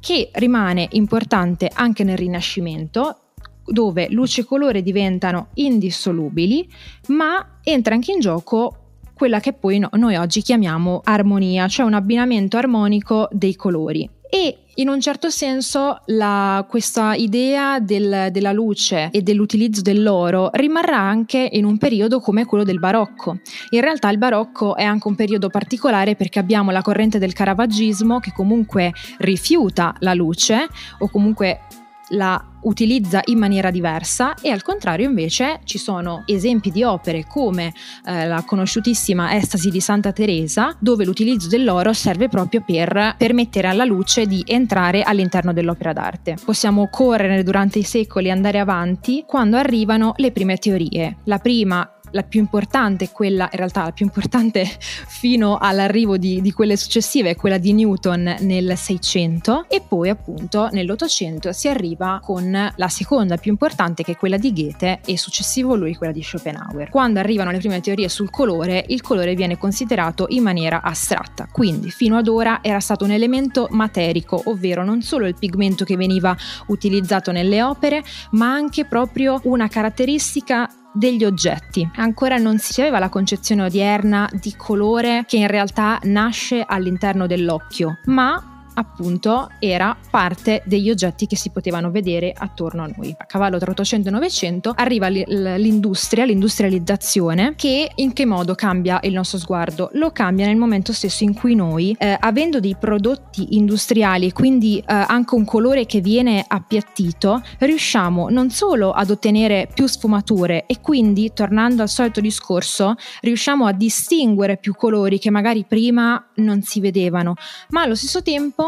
che 0.05 0.29
rimane 0.33 0.87
importante 0.91 1.67
anche 1.73 2.03
nel 2.03 2.15
Rinascimento 2.15 3.21
dove 3.65 4.07
luce 4.09 4.41
e 4.41 4.45
colore 4.45 4.81
diventano 4.81 5.47
indissolubili, 5.55 6.67
ma 7.07 7.59
entra 7.63 7.95
anche 7.95 8.11
in 8.11 8.19
gioco 8.19 8.77
quella 9.13 9.39
che 9.39 9.53
poi 9.53 9.79
no, 9.79 9.89
noi 9.93 10.15
oggi 10.15 10.41
chiamiamo 10.41 11.01
armonia, 11.03 11.67
cioè 11.67 11.85
un 11.85 11.93
abbinamento 11.93 12.57
armonico 12.57 13.27
dei 13.31 13.55
colori. 13.55 14.09
E 14.29 14.57
in 14.77 14.89
un 14.89 14.99
certo 14.99 15.29
senso 15.29 16.01
la, 16.07 16.65
questa 16.67 17.13
idea 17.13 17.79
del, 17.79 18.27
della 18.31 18.51
luce 18.51 19.09
e 19.11 19.21
dell'utilizzo 19.21 19.81
dell'oro 19.81 20.49
rimarrà 20.51 20.99
anche 20.99 21.47
in 21.53 21.63
un 21.63 21.77
periodo 21.77 22.19
come 22.19 22.43
quello 22.43 22.65
del 22.65 22.79
barocco. 22.79 23.39
In 23.69 23.79
realtà 23.79 24.09
il 24.09 24.17
barocco 24.17 24.75
è 24.75 24.83
anche 24.83 25.07
un 25.07 25.15
periodo 25.15 25.49
particolare 25.49 26.15
perché 26.15 26.39
abbiamo 26.39 26.71
la 26.71 26.81
corrente 26.81 27.19
del 27.19 27.31
caravaggismo 27.31 28.19
che 28.19 28.33
comunque 28.33 28.91
rifiuta 29.19 29.95
la 29.99 30.13
luce 30.13 30.67
o 30.99 31.07
comunque 31.07 31.61
la 32.09 32.43
utilizza 32.61 33.21
in 33.25 33.37
maniera 33.37 33.69
diversa 33.69 34.33
e 34.41 34.49
al 34.49 34.63
contrario 34.63 35.07
invece 35.07 35.59
ci 35.65 35.77
sono 35.77 36.23
esempi 36.25 36.71
di 36.71 36.83
opere 36.83 37.25
come 37.27 37.73
eh, 38.05 38.25
la 38.25 38.43
conosciutissima 38.43 39.35
Estasi 39.35 39.69
di 39.69 39.79
Santa 39.79 40.11
Teresa 40.11 40.75
dove 40.79 41.05
l'utilizzo 41.05 41.47
dell'oro 41.47 41.93
serve 41.93 42.27
proprio 42.27 42.63
per 42.65 43.15
permettere 43.17 43.67
alla 43.67 43.85
luce 43.85 44.25
di 44.25 44.43
entrare 44.47 45.03
all'interno 45.03 45.53
dell'opera 45.53 45.93
d'arte. 45.93 46.37
Possiamo 46.43 46.89
correre 46.89 47.43
durante 47.43 47.79
i 47.79 47.83
secoli 47.83 48.27
e 48.27 48.31
andare 48.31 48.59
avanti 48.59 49.23
quando 49.27 49.57
arrivano 49.57 50.13
le 50.17 50.31
prime 50.31 50.57
teorie. 50.57 51.17
La 51.25 51.37
prima 51.37 51.94
la 52.15 52.23
più 52.23 52.39
importante, 52.39 53.11
quella 53.11 53.47
in 53.51 53.57
realtà 53.57 53.83
la 53.83 53.91
più 53.91 54.05
importante 54.05 54.65
fino 55.07 55.57
all'arrivo 55.59 56.17
di, 56.17 56.41
di 56.41 56.51
quelle 56.51 56.77
successive, 56.77 57.31
è 57.31 57.35
quella 57.35 57.57
di 57.57 57.73
Newton 57.73 58.37
nel 58.39 58.75
600 58.75 59.65
e 59.67 59.81
poi 59.85 60.09
appunto 60.09 60.69
nell'Ottocento 60.71 61.51
si 61.51 61.67
arriva 61.67 62.19
con 62.23 62.73
la 62.75 62.87
seconda 62.87 63.37
più 63.37 63.51
importante 63.51 64.03
che 64.03 64.13
è 64.13 64.17
quella 64.17 64.37
di 64.37 64.53
Goethe 64.53 65.01
e 65.05 65.17
successivo 65.17 65.75
lui 65.75 65.95
quella 65.95 66.13
di 66.13 66.23
Schopenhauer. 66.23 66.89
Quando 66.89 67.19
arrivano 67.19 67.51
le 67.51 67.59
prime 67.59 67.81
teorie 67.81 68.09
sul 68.09 68.29
colore, 68.29 68.83
il 68.87 69.01
colore 69.01 69.35
viene 69.35 69.57
considerato 69.57 70.25
in 70.29 70.41
maniera 70.41 70.81
astratta, 70.81 71.47
quindi 71.51 71.91
fino 71.91 72.17
ad 72.17 72.27
ora 72.27 72.59
era 72.61 72.79
stato 72.79 73.03
un 73.03 73.11
elemento 73.11 73.67
materico, 73.71 74.41
ovvero 74.45 74.85
non 74.85 75.01
solo 75.01 75.27
il 75.27 75.35
pigmento 75.37 75.83
che 75.83 75.97
veniva 75.97 76.35
utilizzato 76.67 77.31
nelle 77.33 77.61
opere, 77.61 78.03
ma 78.31 78.53
anche 78.53 78.85
proprio 78.85 79.41
una 79.43 79.67
caratteristica 79.67 80.69
degli 80.95 81.25
oggetti. 81.25 81.87
Ancora 81.95 82.37
non 82.37 82.57
si 82.57 82.81
aveva 82.81 82.99
la 82.99 83.09
concezione 83.09 83.63
odierna 83.63 84.29
di 84.33 84.55
colore 84.55 85.25
che 85.27 85.37
in 85.37 85.47
realtà 85.47 85.99
nasce 86.03 86.63
all'interno 86.65 87.27
dell'occhio, 87.27 87.99
ma 88.05 88.54
appunto 88.75 89.49
era 89.59 89.95
parte 90.09 90.61
degli 90.65 90.89
oggetti 90.89 91.27
che 91.27 91.35
si 91.35 91.49
potevano 91.49 91.91
vedere 91.91 92.33
attorno 92.35 92.83
a 92.83 92.91
noi. 92.95 93.13
A 93.17 93.25
cavallo 93.25 93.57
tra 93.57 93.71
800 93.71 94.07
e 94.07 94.11
900 94.11 94.73
arriva 94.75 95.07
l'industria, 95.07 96.25
l'industrializzazione 96.25 97.53
che 97.55 97.91
in 97.95 98.13
che 98.13 98.25
modo 98.25 98.55
cambia 98.55 98.99
il 99.03 99.13
nostro 99.13 99.37
sguardo? 99.37 99.89
Lo 99.93 100.11
cambia 100.11 100.45
nel 100.45 100.57
momento 100.57 100.93
stesso 100.93 101.23
in 101.23 101.33
cui 101.33 101.55
noi, 101.55 101.95
eh, 101.97 102.15
avendo 102.19 102.59
dei 102.59 102.75
prodotti 102.79 103.55
industriali 103.55 104.27
e 104.27 104.33
quindi 104.33 104.79
eh, 104.79 104.83
anche 104.93 105.35
un 105.35 105.45
colore 105.45 105.85
che 105.85 106.01
viene 106.01 106.43
appiattito, 106.47 107.41
riusciamo 107.59 108.29
non 108.29 108.49
solo 108.49 108.91
ad 108.91 109.09
ottenere 109.09 109.67
più 109.73 109.87
sfumature 109.87 110.65
e 110.65 110.81
quindi, 110.81 111.31
tornando 111.33 111.81
al 111.81 111.89
solito 111.89 112.21
discorso, 112.21 112.95
riusciamo 113.21 113.65
a 113.65 113.71
distinguere 113.71 114.57
più 114.57 114.75
colori 114.75 115.19
che 115.19 115.29
magari 115.29 115.65
prima 115.65 116.23
non 116.35 116.61
si 116.61 116.79
vedevano, 116.79 117.33
ma 117.69 117.81
allo 117.81 117.95
stesso 117.95 118.21
tempo 118.21 118.64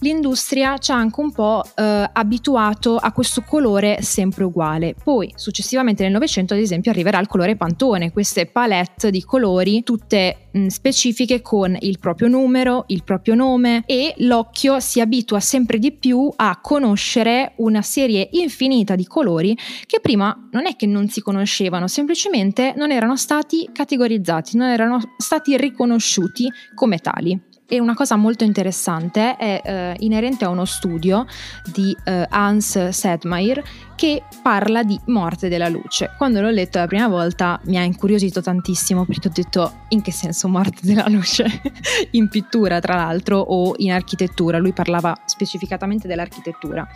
l'industria 0.00 0.76
ci 0.78 0.92
ha 0.92 0.96
anche 0.96 1.20
un 1.20 1.32
po' 1.32 1.62
eh, 1.74 2.10
abituato 2.12 2.96
a 2.96 3.12
questo 3.12 3.42
colore 3.42 4.02
sempre 4.02 4.44
uguale. 4.44 4.94
Poi 5.02 5.32
successivamente 5.36 6.02
nel 6.02 6.12
Novecento 6.12 6.54
ad 6.54 6.60
esempio 6.60 6.90
arriverà 6.90 7.18
il 7.20 7.26
colore 7.26 7.56
pantone, 7.56 8.12
queste 8.12 8.46
palette 8.46 9.10
di 9.10 9.22
colori 9.22 9.82
tutte 9.82 10.48
mh, 10.50 10.66
specifiche 10.66 11.40
con 11.40 11.76
il 11.80 11.98
proprio 11.98 12.28
numero, 12.28 12.84
il 12.88 13.04
proprio 13.04 13.34
nome 13.34 13.84
e 13.86 14.14
l'occhio 14.18 14.80
si 14.80 15.00
abitua 15.00 15.40
sempre 15.40 15.78
di 15.78 15.92
più 15.92 16.30
a 16.36 16.58
conoscere 16.60 17.52
una 17.56 17.82
serie 17.82 18.28
infinita 18.32 18.94
di 18.94 19.06
colori 19.06 19.56
che 19.86 20.00
prima 20.00 20.48
non 20.50 20.66
è 20.66 20.76
che 20.76 20.86
non 20.86 21.08
si 21.08 21.20
conoscevano, 21.20 21.88
semplicemente 21.88 22.74
non 22.76 22.90
erano 22.90 23.16
stati 23.16 23.68
categorizzati, 23.72 24.56
non 24.56 24.68
erano 24.68 25.00
stati 25.16 25.56
riconosciuti 25.56 26.50
come 26.74 26.98
tali. 26.98 27.54
E 27.68 27.80
una 27.80 27.94
cosa 27.94 28.14
molto 28.14 28.44
interessante 28.44 29.36
è 29.36 29.60
eh, 29.64 29.96
inerente 29.98 30.44
a 30.44 30.50
uno 30.50 30.64
studio 30.64 31.26
di 31.72 31.96
eh, 32.04 32.24
Hans 32.30 32.90
Sedmayer 32.90 33.62
che 33.96 34.22
parla 34.40 34.84
di 34.84 34.98
morte 35.06 35.48
della 35.48 35.68
luce. 35.68 36.12
Quando 36.16 36.40
l'ho 36.40 36.50
letto 36.50 36.78
la 36.78 36.86
prima 36.86 37.08
volta 37.08 37.60
mi 37.64 37.76
ha 37.76 37.82
incuriosito 37.82 38.40
tantissimo 38.40 39.04
perché 39.04 39.28
ho 39.28 39.32
detto 39.34 39.72
in 39.88 40.00
che 40.00 40.12
senso 40.12 40.46
morte 40.46 40.78
della 40.82 41.08
luce? 41.08 41.44
in 42.12 42.28
pittura 42.28 42.78
tra 42.78 42.94
l'altro 42.94 43.38
o 43.38 43.74
in 43.78 43.90
architettura, 43.90 44.58
lui 44.58 44.72
parlava 44.72 45.16
specificatamente 45.24 46.06
dell'architettura. 46.06 46.86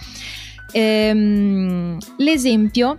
Ehm, 0.72 1.98
l'esempio, 2.18 2.98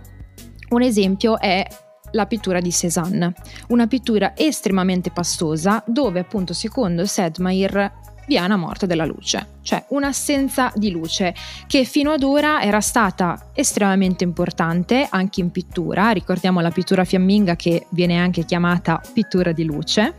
un 0.68 0.82
esempio 0.82 1.38
è 1.38 1.66
la 2.12 2.26
pittura 2.26 2.60
di 2.60 2.72
Cézanne, 2.72 3.34
una 3.68 3.86
pittura 3.86 4.32
estremamente 4.36 5.10
pastosa 5.10 5.82
dove 5.86 6.20
appunto 6.20 6.52
secondo 6.52 7.02
è 7.02 7.06
una 8.44 8.56
morte 8.56 8.86
della 8.86 9.04
luce, 9.04 9.58
cioè 9.62 9.84
un'assenza 9.88 10.72
di 10.76 10.90
luce 10.90 11.34
che 11.66 11.84
fino 11.84 12.12
ad 12.12 12.22
ora 12.22 12.62
era 12.62 12.80
stata 12.80 13.50
estremamente 13.52 14.22
importante 14.24 15.06
anche 15.10 15.40
in 15.40 15.50
pittura, 15.50 16.10
ricordiamo 16.10 16.60
la 16.60 16.70
pittura 16.70 17.04
fiamminga 17.04 17.56
che 17.56 17.86
viene 17.90 18.18
anche 18.18 18.44
chiamata 18.44 19.00
pittura 19.12 19.52
di 19.52 19.64
luce. 19.64 20.14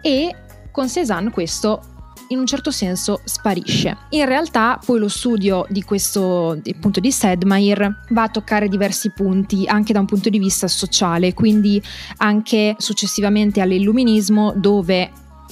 E 0.00 0.34
con 0.70 0.88
Cézanne 0.88 1.30
questo 1.30 1.93
in 2.28 2.38
un 2.38 2.46
certo 2.46 2.70
senso 2.70 3.20
sparisce. 3.24 3.96
In 4.10 4.24
realtà 4.24 4.78
poi 4.84 4.98
lo 4.98 5.08
studio 5.08 5.66
di 5.68 5.82
questo 5.82 6.60
appunto 6.66 7.00
di 7.00 7.10
Sedmayer 7.10 8.02
va 8.10 8.22
a 8.22 8.28
toccare 8.28 8.68
diversi 8.68 9.10
punti 9.10 9.66
anche 9.66 9.92
da 9.92 10.00
un 10.00 10.06
punto 10.06 10.30
di 10.30 10.38
vista 10.38 10.68
sociale, 10.68 11.34
quindi 11.34 11.82
anche 12.18 12.74
successivamente 12.78 13.60
all'illuminismo 13.60 14.52
dove 14.56 15.10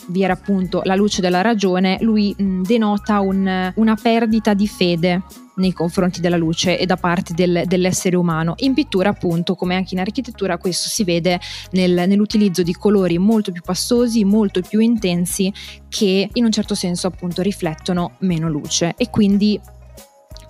vi 0.09 0.23
era 0.23 0.33
appunto 0.33 0.81
la 0.85 0.95
luce 0.95 1.21
della 1.21 1.43
ragione, 1.43 1.99
lui 2.01 2.35
denota 2.37 3.21
un, 3.21 3.73
una 3.75 3.95
perdita 4.01 4.55
di 4.55 4.67
fede 4.67 5.23
nei 5.57 5.73
confronti 5.73 6.21
della 6.21 6.37
luce 6.37 6.79
e 6.79 6.87
da 6.87 6.97
parte 6.97 7.35
del, 7.35 7.63
dell'essere 7.67 8.17
umano. 8.17 8.55
In 8.59 8.75
pittura, 8.75 9.11
appunto, 9.11 9.55
come 9.55 9.75
anche 9.75 9.95
in 9.95 10.01
architettura, 10.01 10.59
questo 10.59 10.89
si 10.89 11.05
vede 11.05 11.41
nel, 11.73 12.05
nell'utilizzo 12.07 12.63
di 12.63 12.75
colori 12.75 13.19
molto 13.19 13.53
più 13.53 13.63
pastosi, 13.63 14.25
molto 14.25 14.61
più 14.61 14.81
intensi, 14.81 15.53
che 15.89 16.29
in 16.33 16.45
un 16.45 16.51
certo 16.51 16.75
senso 16.75 17.07
appunto 17.07 17.43
riflettono 17.43 18.17
meno 18.21 18.49
luce 18.49 18.95
e 18.97 19.11
quindi 19.11 19.61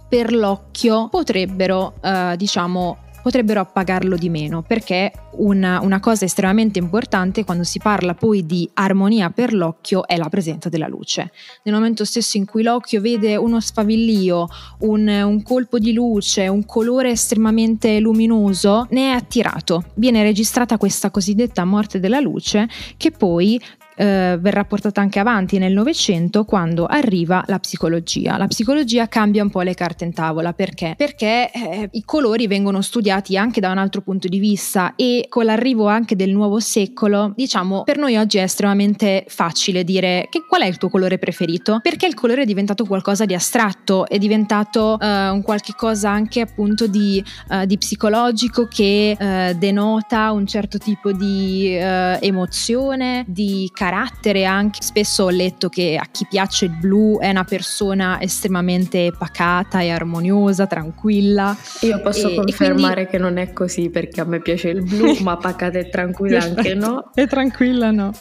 per 0.09 0.30
l'occhio 0.32 1.09
potrebbero, 1.09 1.94
eh, 2.02 2.35
diciamo, 2.37 2.99
potrebbero 3.22 3.60
appagarlo 3.60 4.16
di 4.16 4.28
meno 4.28 4.62
perché 4.62 5.12
una, 5.36 5.80
una, 5.80 6.00
cosa 6.00 6.24
estremamente 6.24 6.78
importante 6.78 7.44
quando 7.44 7.64
si 7.64 7.78
parla 7.78 8.14
poi 8.14 8.44
di 8.44 8.68
armonia 8.74 9.30
per 9.30 9.54
l'occhio 9.54 10.06
è 10.06 10.16
la 10.16 10.28
presenza 10.28 10.68
della 10.68 10.88
luce. 10.88 11.30
Nel 11.62 11.74
momento 11.74 12.04
stesso 12.04 12.36
in 12.36 12.44
cui 12.44 12.62
l'occhio 12.62 13.00
vede 13.00 13.36
uno 13.36 13.60
sfavillio, 13.60 14.48
un, 14.80 15.08
un 15.08 15.42
colpo 15.42 15.78
di 15.78 15.92
luce, 15.92 16.48
un 16.48 16.66
colore 16.66 17.10
estremamente 17.10 17.98
luminoso, 18.00 18.86
ne 18.90 19.12
è 19.12 19.14
attirato. 19.14 19.84
Viene 19.94 20.22
registrata 20.22 20.76
questa 20.76 21.10
cosiddetta 21.10 21.64
morte 21.64 22.00
della 22.00 22.20
luce 22.20 22.68
che 22.96 23.10
poi 23.10 23.60
eh, 23.96 24.37
verrà 24.40 24.64
portata 24.64 25.00
anche 25.00 25.18
avanti 25.18 25.58
nel 25.58 25.72
Novecento 25.72 26.44
quando 26.44 26.87
arriva 26.87 27.42
la 27.46 27.58
psicologia. 27.58 28.37
La 28.37 28.46
psicologia 28.46 29.08
cambia 29.08 29.42
un 29.42 29.50
po' 29.50 29.61
le 29.61 29.75
carte 29.75 30.04
in 30.04 30.12
tavola 30.12 30.52
perché? 30.52 30.94
Perché 30.96 31.50
eh, 31.52 31.88
i 31.92 32.02
colori 32.04 32.46
vengono 32.46 32.80
studiati 32.80 33.37
anche 33.37 33.61
da 33.61 33.70
un 33.70 33.78
altro 33.78 34.00
punto 34.00 34.28
di 34.28 34.38
vista 34.38 34.94
e 34.96 35.26
con 35.28 35.44
l'arrivo 35.44 35.87
anche 35.88 36.16
del 36.16 36.30
nuovo 36.30 36.61
secolo, 36.61 37.32
diciamo, 37.37 37.82
per 37.84 37.99
noi 37.99 38.16
oggi 38.16 38.38
è 38.38 38.42
estremamente 38.42 39.25
facile 39.28 39.84
dire 39.84 40.26
che 40.30 40.44
qual 40.49 40.62
è 40.62 40.66
il 40.66 40.78
tuo 40.78 40.88
colore 40.88 41.18
preferito? 41.18 41.78
Perché 41.82 42.06
il 42.06 42.14
colore 42.14 42.42
è 42.42 42.46
diventato 42.46 42.84
qualcosa 42.84 43.25
di 43.25 43.34
astratto, 43.34 44.06
è 44.08 44.18
diventato 44.18 44.99
eh, 44.99 45.28
un 45.28 45.42
qualche 45.42 45.75
cosa 45.76 46.11
anche 46.11 46.40
appunto 46.40 46.87
di, 46.87 47.22
uh, 47.49 47.64
di 47.64 47.78
psicologico 47.78 48.66
che 48.66 49.16
uh, 49.18 49.58
denota 49.58 50.32
un 50.32 50.46
certo 50.46 50.78
tipo 50.78 51.12
di 51.12 51.76
uh, 51.78 52.18
emozione, 52.20 53.25
di 53.26 53.70
carattere 53.72 53.91
anche. 53.94 54.82
Spesso 54.82 55.25
ho 55.25 55.30
letto 55.30 55.68
che 55.68 55.99
a 56.00 56.06
chi 56.11 56.26
piace 56.28 56.66
il 56.66 56.72
blu 56.72 57.18
è 57.18 57.30
una 57.30 57.44
persona 57.44 58.20
estremamente 58.20 59.12
pacata 59.16 59.80
e 59.80 59.90
armoniosa, 59.90 60.66
tranquilla. 60.66 61.56
Io 61.80 62.00
posso 62.00 62.28
e, 62.28 62.34
confermare 62.34 63.02
e 63.02 63.06
quindi... 63.06 63.11
che 63.11 63.18
non 63.18 63.37
è 63.38 63.52
così 63.52 63.90
perché 63.90 64.20
a 64.20 64.25
me 64.25 64.40
piace 64.40 64.68
il 64.68 64.82
blu, 64.82 65.16
ma 65.22 65.37
pacata 65.37 65.78
e 65.78 65.88
tranquilla 65.88 66.42
anche 66.42 66.75
no. 66.75 67.11
E 67.14 67.26
tranquilla 67.26 67.90
no. 67.90 68.12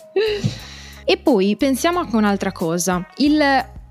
E 1.04 1.18
poi 1.18 1.56
pensiamo 1.58 2.00
anche 2.00 2.16
a 2.16 2.20
un'altra 2.20 2.52
cosa. 2.52 3.06
Il 3.18 3.40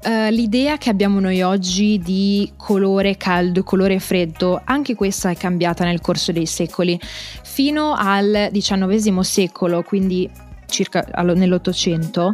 Uh, 0.02 0.30
l'idea 0.30 0.78
che 0.78 0.88
abbiamo 0.88 1.20
noi 1.20 1.42
oggi 1.42 1.98
di 1.98 2.50
colore 2.56 3.18
caldo, 3.18 3.62
colore 3.62 3.98
freddo, 3.98 4.58
anche 4.64 4.94
questa 4.94 5.28
è 5.28 5.36
cambiata 5.36 5.84
nel 5.84 6.00
corso 6.00 6.32
dei 6.32 6.46
secoli. 6.46 6.98
Fino 7.42 7.94
al 7.94 8.48
XIX 8.50 9.20
secolo, 9.20 9.82
quindi 9.82 10.26
circa 10.70 11.04
nell'Ottocento, 11.34 12.32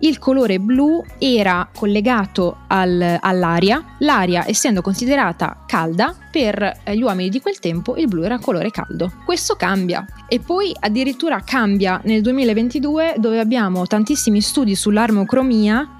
il 0.00 0.18
colore 0.18 0.58
blu 0.58 1.02
era 1.18 1.68
collegato 1.74 2.58
al, 2.66 3.18
all'aria, 3.18 3.82
l'aria 4.00 4.46
essendo 4.46 4.82
considerata 4.82 5.64
calda, 5.66 6.14
per 6.30 6.80
gli 6.92 7.00
uomini 7.00 7.30
di 7.30 7.40
quel 7.40 7.58
tempo 7.58 7.96
il 7.96 8.06
blu 8.06 8.22
era 8.22 8.38
colore 8.38 8.70
caldo. 8.70 9.10
Questo 9.24 9.54
cambia. 9.54 10.04
E 10.28 10.38
poi 10.38 10.74
addirittura 10.78 11.40
cambia. 11.40 11.98
Nel 12.04 12.20
2022 12.20 13.14
dove 13.16 13.40
abbiamo 13.40 13.86
tantissimi 13.86 14.42
studi 14.42 14.74
sull'armocromia 14.74 15.95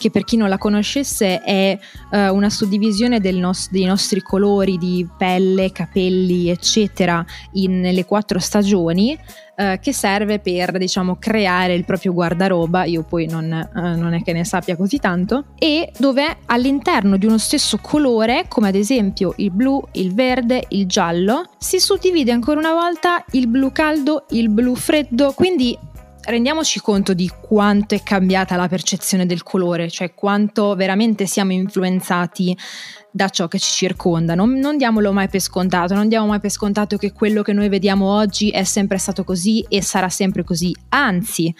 che 0.00 0.10
per 0.10 0.24
chi 0.24 0.38
non 0.38 0.48
la 0.48 0.56
conoscesse 0.56 1.42
è 1.42 1.78
uh, 2.10 2.16
una 2.34 2.48
suddivisione 2.48 3.18
nos- 3.32 3.70
dei 3.70 3.84
nostri 3.84 4.22
colori 4.22 4.78
di 4.78 5.06
pelle, 5.16 5.70
capelli, 5.70 6.48
eccetera, 6.48 7.22
in, 7.52 7.80
nelle 7.80 8.06
quattro 8.06 8.38
stagioni 8.38 9.12
uh, 9.12 9.78
che 9.78 9.92
serve 9.92 10.38
per, 10.38 10.78
diciamo, 10.78 11.16
creare 11.16 11.74
il 11.74 11.84
proprio 11.84 12.14
guardaroba, 12.14 12.84
io 12.84 13.02
poi 13.02 13.26
non, 13.26 13.44
uh, 13.74 13.80
non 13.80 14.14
è 14.14 14.22
che 14.22 14.32
ne 14.32 14.44
sappia 14.44 14.74
così 14.74 14.98
tanto, 14.98 15.44
e 15.58 15.92
dove 15.98 16.38
all'interno 16.46 17.18
di 17.18 17.26
uno 17.26 17.38
stesso 17.38 17.78
colore, 17.82 18.46
come 18.48 18.68
ad 18.68 18.76
esempio 18.76 19.34
il 19.36 19.50
blu, 19.50 19.82
il 19.92 20.14
verde, 20.14 20.64
il 20.70 20.86
giallo, 20.86 21.44
si 21.58 21.78
suddivide 21.78 22.32
ancora 22.32 22.58
una 22.58 22.72
volta 22.72 23.22
il 23.32 23.48
blu 23.48 23.70
caldo, 23.70 24.24
il 24.30 24.48
blu 24.48 24.74
freddo, 24.74 25.32
quindi 25.32 25.76
rendiamoci 26.30 26.80
conto 26.80 27.12
di 27.12 27.30
quanto 27.40 27.94
è 27.94 28.02
cambiata 28.02 28.56
la 28.56 28.68
percezione 28.68 29.26
del 29.26 29.42
colore, 29.42 29.90
cioè 29.90 30.14
quanto 30.14 30.74
veramente 30.74 31.26
siamo 31.26 31.52
influenzati 31.52 32.56
da 33.10 33.28
ciò 33.28 33.48
che 33.48 33.58
ci 33.58 33.70
circonda. 33.72 34.34
Non, 34.34 34.52
non, 34.58 34.76
diamolo 34.76 35.12
mai 35.12 35.28
per 35.28 35.40
scontato, 35.40 35.94
non 35.94 36.08
diamo 36.08 36.26
mai 36.26 36.40
per 36.40 36.50
scontato 36.50 36.96
che 36.96 37.12
quello 37.12 37.42
che 37.42 37.52
noi 37.52 37.68
vediamo 37.68 38.06
oggi 38.06 38.50
è 38.50 38.64
sempre 38.64 38.98
stato 38.98 39.24
così 39.24 39.64
e 39.68 39.82
sarà 39.82 40.08
sempre 40.08 40.44
così. 40.44 40.74
Anzi, 40.90 41.54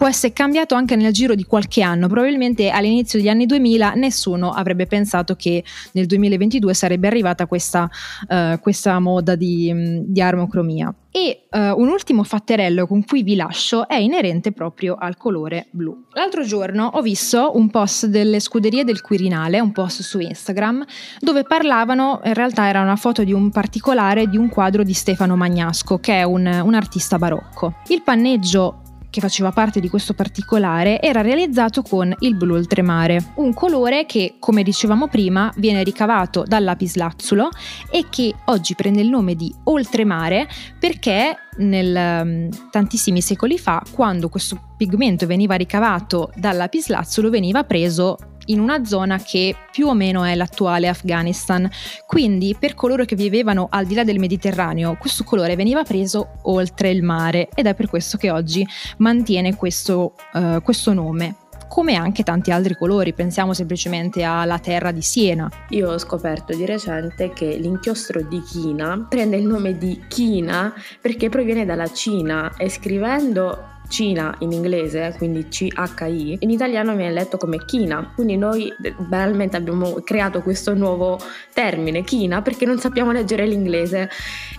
può 0.00 0.08
essere 0.08 0.32
cambiato 0.32 0.74
anche 0.74 0.96
nel 0.96 1.12
giro 1.12 1.34
di 1.34 1.44
qualche 1.44 1.82
anno. 1.82 2.08
Probabilmente 2.08 2.70
all'inizio 2.70 3.18
degli 3.18 3.28
anni 3.28 3.44
2000 3.44 3.92
nessuno 3.96 4.50
avrebbe 4.50 4.86
pensato 4.86 5.36
che 5.36 5.62
nel 5.92 6.06
2022 6.06 6.72
sarebbe 6.72 7.06
arrivata 7.06 7.44
questa, 7.44 7.86
uh, 8.26 8.58
questa 8.60 8.98
moda 8.98 9.34
di, 9.34 10.00
di 10.06 10.22
armocromia. 10.22 10.94
E 11.10 11.48
uh, 11.50 11.78
un 11.78 11.88
ultimo 11.88 12.22
fatterello 12.22 12.86
con 12.86 13.04
cui 13.04 13.22
vi 13.22 13.34
lascio 13.36 13.86
è 13.86 13.96
inerente 13.96 14.52
proprio 14.52 14.96
al 14.98 15.18
colore 15.18 15.66
blu. 15.70 16.04
L'altro 16.12 16.44
giorno 16.44 16.86
ho 16.94 17.02
visto 17.02 17.50
un 17.56 17.68
post 17.68 18.06
delle 18.06 18.40
scuderie 18.40 18.84
del 18.84 19.02
Quirinale, 19.02 19.60
un 19.60 19.72
post 19.72 20.00
su 20.00 20.18
Instagram, 20.18 20.82
dove 21.18 21.42
parlavano, 21.42 22.22
in 22.24 22.32
realtà 22.32 22.68
era 22.68 22.80
una 22.80 22.96
foto 22.96 23.22
di 23.22 23.34
un 23.34 23.50
particolare 23.50 24.30
di 24.30 24.38
un 24.38 24.48
quadro 24.48 24.82
di 24.82 24.94
Stefano 24.94 25.36
Magnasco, 25.36 25.98
che 25.98 26.20
è 26.20 26.22
un, 26.22 26.46
un 26.46 26.72
artista 26.72 27.18
barocco. 27.18 27.74
Il 27.88 28.00
panneggio 28.00 28.84
che 29.10 29.20
faceva 29.20 29.50
parte 29.50 29.80
di 29.80 29.88
questo 29.88 30.14
particolare 30.14 31.00
era 31.00 31.20
realizzato 31.20 31.82
con 31.82 32.14
il 32.20 32.36
blu 32.36 32.54
oltremare, 32.54 33.32
un 33.36 33.52
colore 33.52 34.06
che, 34.06 34.36
come 34.38 34.62
dicevamo 34.62 35.08
prima, 35.08 35.52
viene 35.56 35.82
ricavato 35.82 36.44
dal 36.46 36.64
lapislazzulo 36.64 37.48
e 37.90 38.06
che 38.08 38.34
oggi 38.46 38.74
prende 38.74 39.00
il 39.00 39.08
nome 39.08 39.34
di 39.34 39.52
oltremare 39.64 40.48
perché 40.78 41.36
nel, 41.58 42.24
mm, 42.24 42.48
tantissimi 42.70 43.20
secoli 43.20 43.58
fa, 43.58 43.82
quando 43.92 44.28
questo 44.28 44.58
pigmento 44.76 45.26
veniva 45.26 45.56
ricavato 45.56 46.30
dal 46.36 46.56
lapislazzulo, 46.56 47.28
veniva 47.28 47.64
preso 47.64 48.16
in 48.46 48.60
una 48.60 48.84
zona 48.84 49.18
che 49.18 49.54
più 49.70 49.86
o 49.86 49.94
meno 49.94 50.24
è 50.24 50.34
l'attuale 50.34 50.88
Afghanistan. 50.88 51.68
Quindi 52.06 52.56
per 52.58 52.74
coloro 52.74 53.04
che 53.04 53.16
vivevano 53.16 53.68
al 53.70 53.86
di 53.86 53.94
là 53.94 54.04
del 54.04 54.18
Mediterraneo, 54.18 54.96
questo 54.98 55.24
colore 55.24 55.56
veniva 55.56 55.82
preso 55.82 56.38
oltre 56.42 56.90
il 56.90 57.02
mare 57.02 57.48
ed 57.54 57.66
è 57.66 57.74
per 57.74 57.88
questo 57.88 58.16
che 58.16 58.30
oggi 58.30 58.66
mantiene 58.98 59.54
questo, 59.56 60.14
uh, 60.32 60.60
questo 60.62 60.92
nome 60.92 61.36
come 61.70 61.94
anche 61.94 62.24
tanti 62.24 62.50
altri 62.50 62.74
colori, 62.74 63.14
pensiamo 63.14 63.54
semplicemente 63.54 64.24
alla 64.24 64.58
terra 64.58 64.90
di 64.90 65.02
Siena. 65.02 65.48
Io 65.68 65.92
ho 65.92 65.98
scoperto 65.98 66.52
di 66.52 66.66
recente 66.66 67.32
che 67.32 67.56
l'inchiostro 67.58 68.22
di 68.22 68.42
china 68.42 69.06
prende 69.08 69.36
il 69.36 69.46
nome 69.46 69.78
di 69.78 70.02
china 70.08 70.74
perché 71.00 71.28
proviene 71.28 71.64
dalla 71.64 71.86
Cina 71.86 72.56
e 72.56 72.68
scrivendo 72.68 73.78
Cina 73.90 74.32
in 74.38 74.52
inglese, 74.52 75.12
quindi 75.18 75.48
CHI, 75.48 76.38
in 76.38 76.50
italiano 76.50 76.94
viene 76.94 77.12
letto 77.12 77.36
come 77.36 77.64
china. 77.64 78.12
Quindi 78.14 78.36
noi 78.36 78.72
banalmente 78.96 79.56
abbiamo 79.56 79.94
creato 80.04 80.42
questo 80.42 80.74
nuovo 80.74 81.18
termine, 81.52 82.04
china, 82.04 82.40
perché 82.40 82.64
non 82.64 82.78
sappiamo 82.78 83.10
leggere 83.10 83.46
l'inglese. 83.46 84.08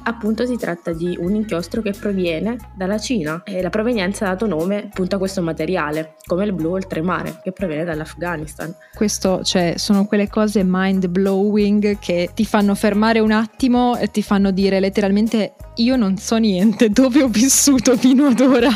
Appunto 0.03 0.45
si 0.45 0.57
tratta 0.57 0.91
di 0.91 1.15
un 1.17 1.33
inchiostro 1.33 1.81
che 1.81 1.93
proviene 1.97 2.57
dalla 2.75 2.97
Cina 2.97 3.41
e 3.45 3.61
la 3.61 3.69
provenienza 3.69 4.25
ha 4.25 4.29
dato 4.31 4.47
nome 4.47 4.83
appunto 4.83 5.15
a 5.15 5.19
questo 5.19 5.41
materiale, 5.41 6.15
come 6.25 6.43
il 6.43 6.51
blu 6.51 6.71
oltremare, 6.71 7.39
che 7.41 7.53
proviene 7.53 7.85
dall'Afghanistan. 7.85 8.75
Questo, 8.93 9.43
cioè, 9.43 9.75
sono 9.77 10.05
quelle 10.05 10.27
cose 10.27 10.61
mind 10.65 11.07
blowing 11.07 11.99
che 11.99 12.31
ti 12.33 12.43
fanno 12.43 12.75
fermare 12.75 13.19
un 13.19 13.31
attimo 13.31 13.95
e 13.95 14.11
ti 14.11 14.21
fanno 14.21 14.51
dire 14.51 14.81
letteralmente 14.81 15.53
io 15.75 15.95
non 15.95 16.17
so 16.17 16.35
niente, 16.37 16.89
dove 16.89 17.23
ho 17.23 17.27
vissuto 17.27 17.95
fino 17.95 18.27
ad 18.27 18.39
ora 18.41 18.69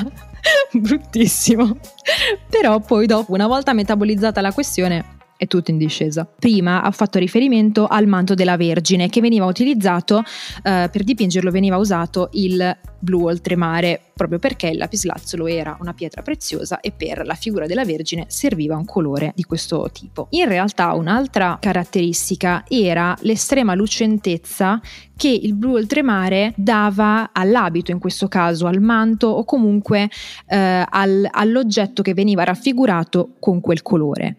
bruttissimo. 0.74 1.78
Però 2.50 2.80
poi 2.80 3.06
dopo, 3.06 3.34
una 3.34 3.48
volta 3.48 3.74
metabolizzata 3.74 4.42
la 4.42 4.52
questione, 4.52 5.15
è 5.38 5.48
tutto 5.48 5.72
in 5.72 5.78
discesa. 5.78 6.26
Prima 6.26 6.82
ha 6.82 6.92
fatto 6.92 7.20
riferimento 7.20 7.88
al 7.88 8.08
manto 8.08 8.34
della 8.34 8.58
Vergine 8.58 9.10
che 9.10 9.22
veniva 9.22 9.46
utilizzato, 9.46 10.20
eh, 10.64 10.90
per 10.92 11.04
dipingerlo 11.04 11.52
veniva 11.52 11.78
usato 11.78 12.30
il 12.34 12.78
blu 13.00 13.26
oltremare, 13.26 14.02
proprio 14.16 14.40
perché 14.40 14.68
il 14.68 14.78
lapislazzolo 14.78 15.46
era 15.46 15.78
una 15.80 15.94
pietra 15.94 16.22
preziosa 16.22 16.80
e 16.80 16.92
per 16.92 17.24
la 17.26 17.36
figura 17.36 17.68
della 17.68 17.86
Vergine 17.86 18.26
serviva 18.28 18.76
un 18.76 18.86
colore 18.86 19.32
di 19.36 19.44
questo 19.44 19.90
tipo. 19.92 20.28
In 20.32 20.48
realtà 20.48 20.94
un'altra 20.94 21.58
caratteristica 21.60 22.64
era 22.68 23.16
l'estrema 23.22 23.76
lucentezza 23.76 24.82
che 25.16 25.30
il 25.30 25.54
blu 25.54 25.74
oltremare 25.76 26.54
dava 26.56 27.30
all'abito, 27.32 27.92
in 27.92 28.00
questo 28.00 28.28
caso 28.28 28.66
al 28.66 28.82
manto 28.82 29.28
o 29.28 29.44
comunque 29.46 30.10
eh, 30.48 30.86
al, 30.90 31.28
all'oggetto 31.30 32.02
che 32.02 32.14
veniva 32.14 32.44
raffigurato 32.44 33.36
con 33.40 33.62
quel 33.62 33.82
colore. 33.82 34.38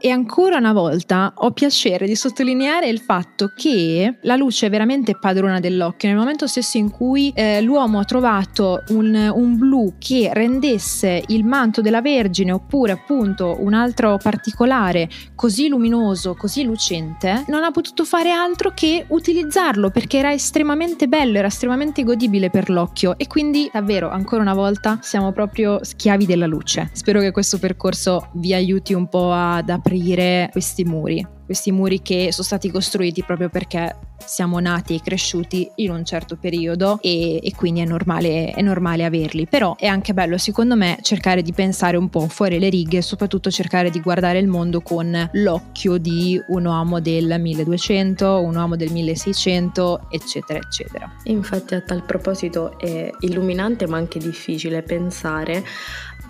E 0.00 0.10
ancora 0.10 0.58
una 0.58 0.72
volta 0.72 1.32
ho 1.34 1.50
piacere 1.50 2.06
di 2.06 2.14
sottolineare 2.14 2.88
il 2.88 3.00
fatto 3.00 3.50
che 3.56 4.18
la 4.22 4.36
luce 4.36 4.66
è 4.66 4.70
veramente 4.70 5.18
padrona 5.18 5.58
dell'occhio. 5.58 6.08
Nel 6.08 6.16
momento 6.16 6.46
stesso 6.46 6.78
in 6.78 6.88
cui 6.88 7.32
eh, 7.34 7.60
l'uomo 7.62 7.98
ha 7.98 8.04
trovato 8.04 8.84
un, 8.90 9.32
un, 9.34 9.56
blu 9.56 9.94
che 9.98 10.30
rendesse 10.32 11.24
il 11.26 11.44
manto 11.44 11.80
della 11.80 12.00
Vergine 12.00 12.52
oppure 12.52 12.92
appunto 12.92 13.56
un 13.58 13.74
altro 13.74 14.18
particolare 14.22 15.08
così 15.34 15.66
luminoso, 15.66 16.36
così 16.36 16.62
lucente, 16.62 17.42
non 17.48 17.64
ha 17.64 17.72
potuto 17.72 18.04
fare 18.04 18.30
altro 18.30 18.70
che 18.74 19.04
utilizzarlo 19.08 19.90
perché 19.90 20.18
era 20.18 20.32
estremamente 20.32 21.08
bello, 21.08 21.38
era 21.38 21.48
estremamente 21.48 22.04
godibile 22.04 22.50
per 22.50 22.70
l'occhio 22.70 23.18
e 23.18 23.26
quindi 23.26 23.68
davvero 23.72 24.10
ancora 24.10 24.42
una 24.42 24.54
volta 24.54 24.98
siamo 25.02 25.32
proprio 25.32 25.82
schiavi 25.82 26.24
della 26.24 26.46
luce. 26.46 26.90
Spero 26.92 27.18
che 27.18 27.32
questo 27.32 27.58
percorso 27.58 28.28
vi 28.34 28.54
aiuti 28.54 28.94
un 28.94 29.08
po' 29.08 29.32
ad 29.32 29.68
aprire 29.68 29.86
aprire 29.88 30.50
questi 30.52 30.84
muri, 30.84 31.26
questi 31.46 31.72
muri 31.72 32.02
che 32.02 32.30
sono 32.30 32.46
stati 32.46 32.70
costruiti 32.70 33.24
proprio 33.24 33.48
perché 33.48 33.96
siamo 34.24 34.58
nati 34.58 34.94
e 34.94 35.00
cresciuti 35.00 35.70
in 35.76 35.90
un 35.90 36.04
certo 36.04 36.36
periodo 36.36 36.98
e, 37.00 37.40
e 37.42 37.54
quindi 37.54 37.80
è 37.80 37.84
normale, 37.84 38.50
è 38.50 38.60
normale, 38.60 39.04
averli. 39.04 39.46
Però 39.46 39.76
è 39.76 39.86
anche 39.86 40.12
bello, 40.12 40.36
secondo 40.36 40.76
me, 40.76 40.98
cercare 41.00 41.40
di 41.40 41.52
pensare 41.52 41.96
un 41.96 42.10
po' 42.10 42.28
fuori 42.28 42.58
le 42.58 42.68
righe 42.68 42.98
e 42.98 43.02
soprattutto 43.02 43.50
cercare 43.50 43.90
di 43.90 44.00
guardare 44.00 44.38
il 44.38 44.48
mondo 44.48 44.82
con 44.82 45.30
l'occhio 45.32 45.96
di 45.96 46.40
un 46.48 46.66
uomo 46.66 47.00
del 47.00 47.36
1200, 47.40 48.40
un 48.42 48.56
uomo 48.56 48.76
del 48.76 48.92
1600, 48.92 50.08
eccetera, 50.10 50.58
eccetera. 50.58 51.10
Infatti 51.24 51.74
a 51.74 51.80
tal 51.80 52.04
proposito 52.04 52.78
è 52.78 53.10
illuminante 53.20 53.86
ma 53.86 53.96
anche 53.96 54.18
difficile 54.18 54.82
pensare 54.82 55.64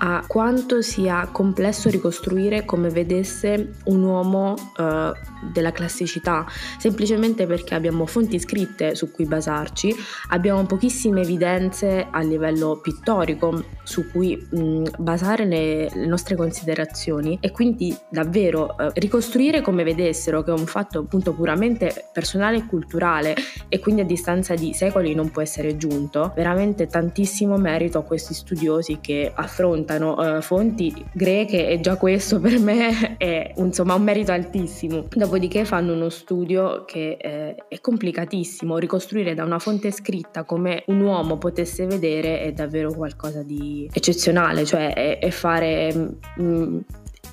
a 0.01 0.25
quanto 0.27 0.81
sia 0.81 1.29
complesso 1.33 1.91
ricostruire 1.91 2.65
come 2.65 2.89
vedesse 2.89 3.75
un 3.87 4.03
uomo 4.03 4.55
uh, 4.77 5.38
della 5.43 5.73
classicità, 5.73 6.47
semplicemente 6.79 7.47
perché 7.47 7.75
abbiamo 7.75 8.07
fonti 8.07 8.39
scritte 8.39 8.95
su 8.95 9.11
cui 9.11 9.27
basarci, 9.27 9.95
abbiamo 10.31 10.65
pochissime 10.65 11.23
evidenze 11.23 12.07
a 12.11 12.21
livello 12.21 12.81
pittorico 12.83 13.65
su 13.83 14.11
cui 14.11 14.37
mh, 14.37 14.85
basare 14.99 15.45
le, 15.45 15.89
le, 15.95 16.07
nostre 16.07 16.37
considerazioni 16.37 17.39
e 17.41 17.51
quindi 17.51 17.97
davvero 18.11 18.75
uh, 18.79 18.91
ricostruire 18.95 19.61
come 19.61 19.85
vedessero, 19.85 20.43
che 20.43 20.51
è 20.51 20.55
un 20.55 20.67
fatto 20.67 21.01
appunto 21.01 21.33
puramente 21.33 22.09
personale 22.13 22.59
e 22.59 22.67
culturale 22.67 23.35
e 23.69 23.79
quindi 23.79 24.03
a 24.03 24.05
distanza 24.05 24.55
di 24.55 24.75
secoli 24.75 25.15
non 25.15 25.31
può 25.31 25.43
essere 25.43 25.77
giunto, 25.77 26.33
veramente 26.35 26.87
tantissimo 26.87 27.57
merito 27.57 27.99
a 27.99 28.03
questi 28.03 28.35
studiosi 28.35 28.99
che 29.01 29.33
affrontano 29.35 30.15
uh, 30.15 30.43
fonti 30.43 30.95
greche 31.13 31.69
e 31.69 31.81
già 31.81 31.97
questo 31.97 32.41
per 32.41 32.59
me 32.59 33.17
è 33.17 33.53
insomma 33.57 33.95
un 33.95 34.03
merito 34.03 34.33
altissimo. 34.33 35.07
Dopodiché 35.29 35.67
fanno 35.67 35.93
uno 35.93 36.09
studio 36.09 36.87
che 36.87 37.19
eh, 37.21 37.55
è 37.69 37.81
complicatissimo, 37.83 38.79
ricostruire 38.79 39.35
da 39.35 39.45
una 39.45 39.59
fonte 39.59 39.91
scritta 39.91 40.45
come 40.45 40.85
un 40.87 41.03
uomo 41.03 41.37
potesse 41.37 41.85
vedere 41.85 42.41
è 42.41 42.53
davvero 42.53 42.91
qualcosa 42.95 43.43
di 43.43 43.87
eccezionale, 43.93 44.65
cioè 44.65 44.95
è, 44.95 45.19
è 45.19 45.29
fare 45.29 45.95
mh, 45.95 46.43
mm, 46.43 46.79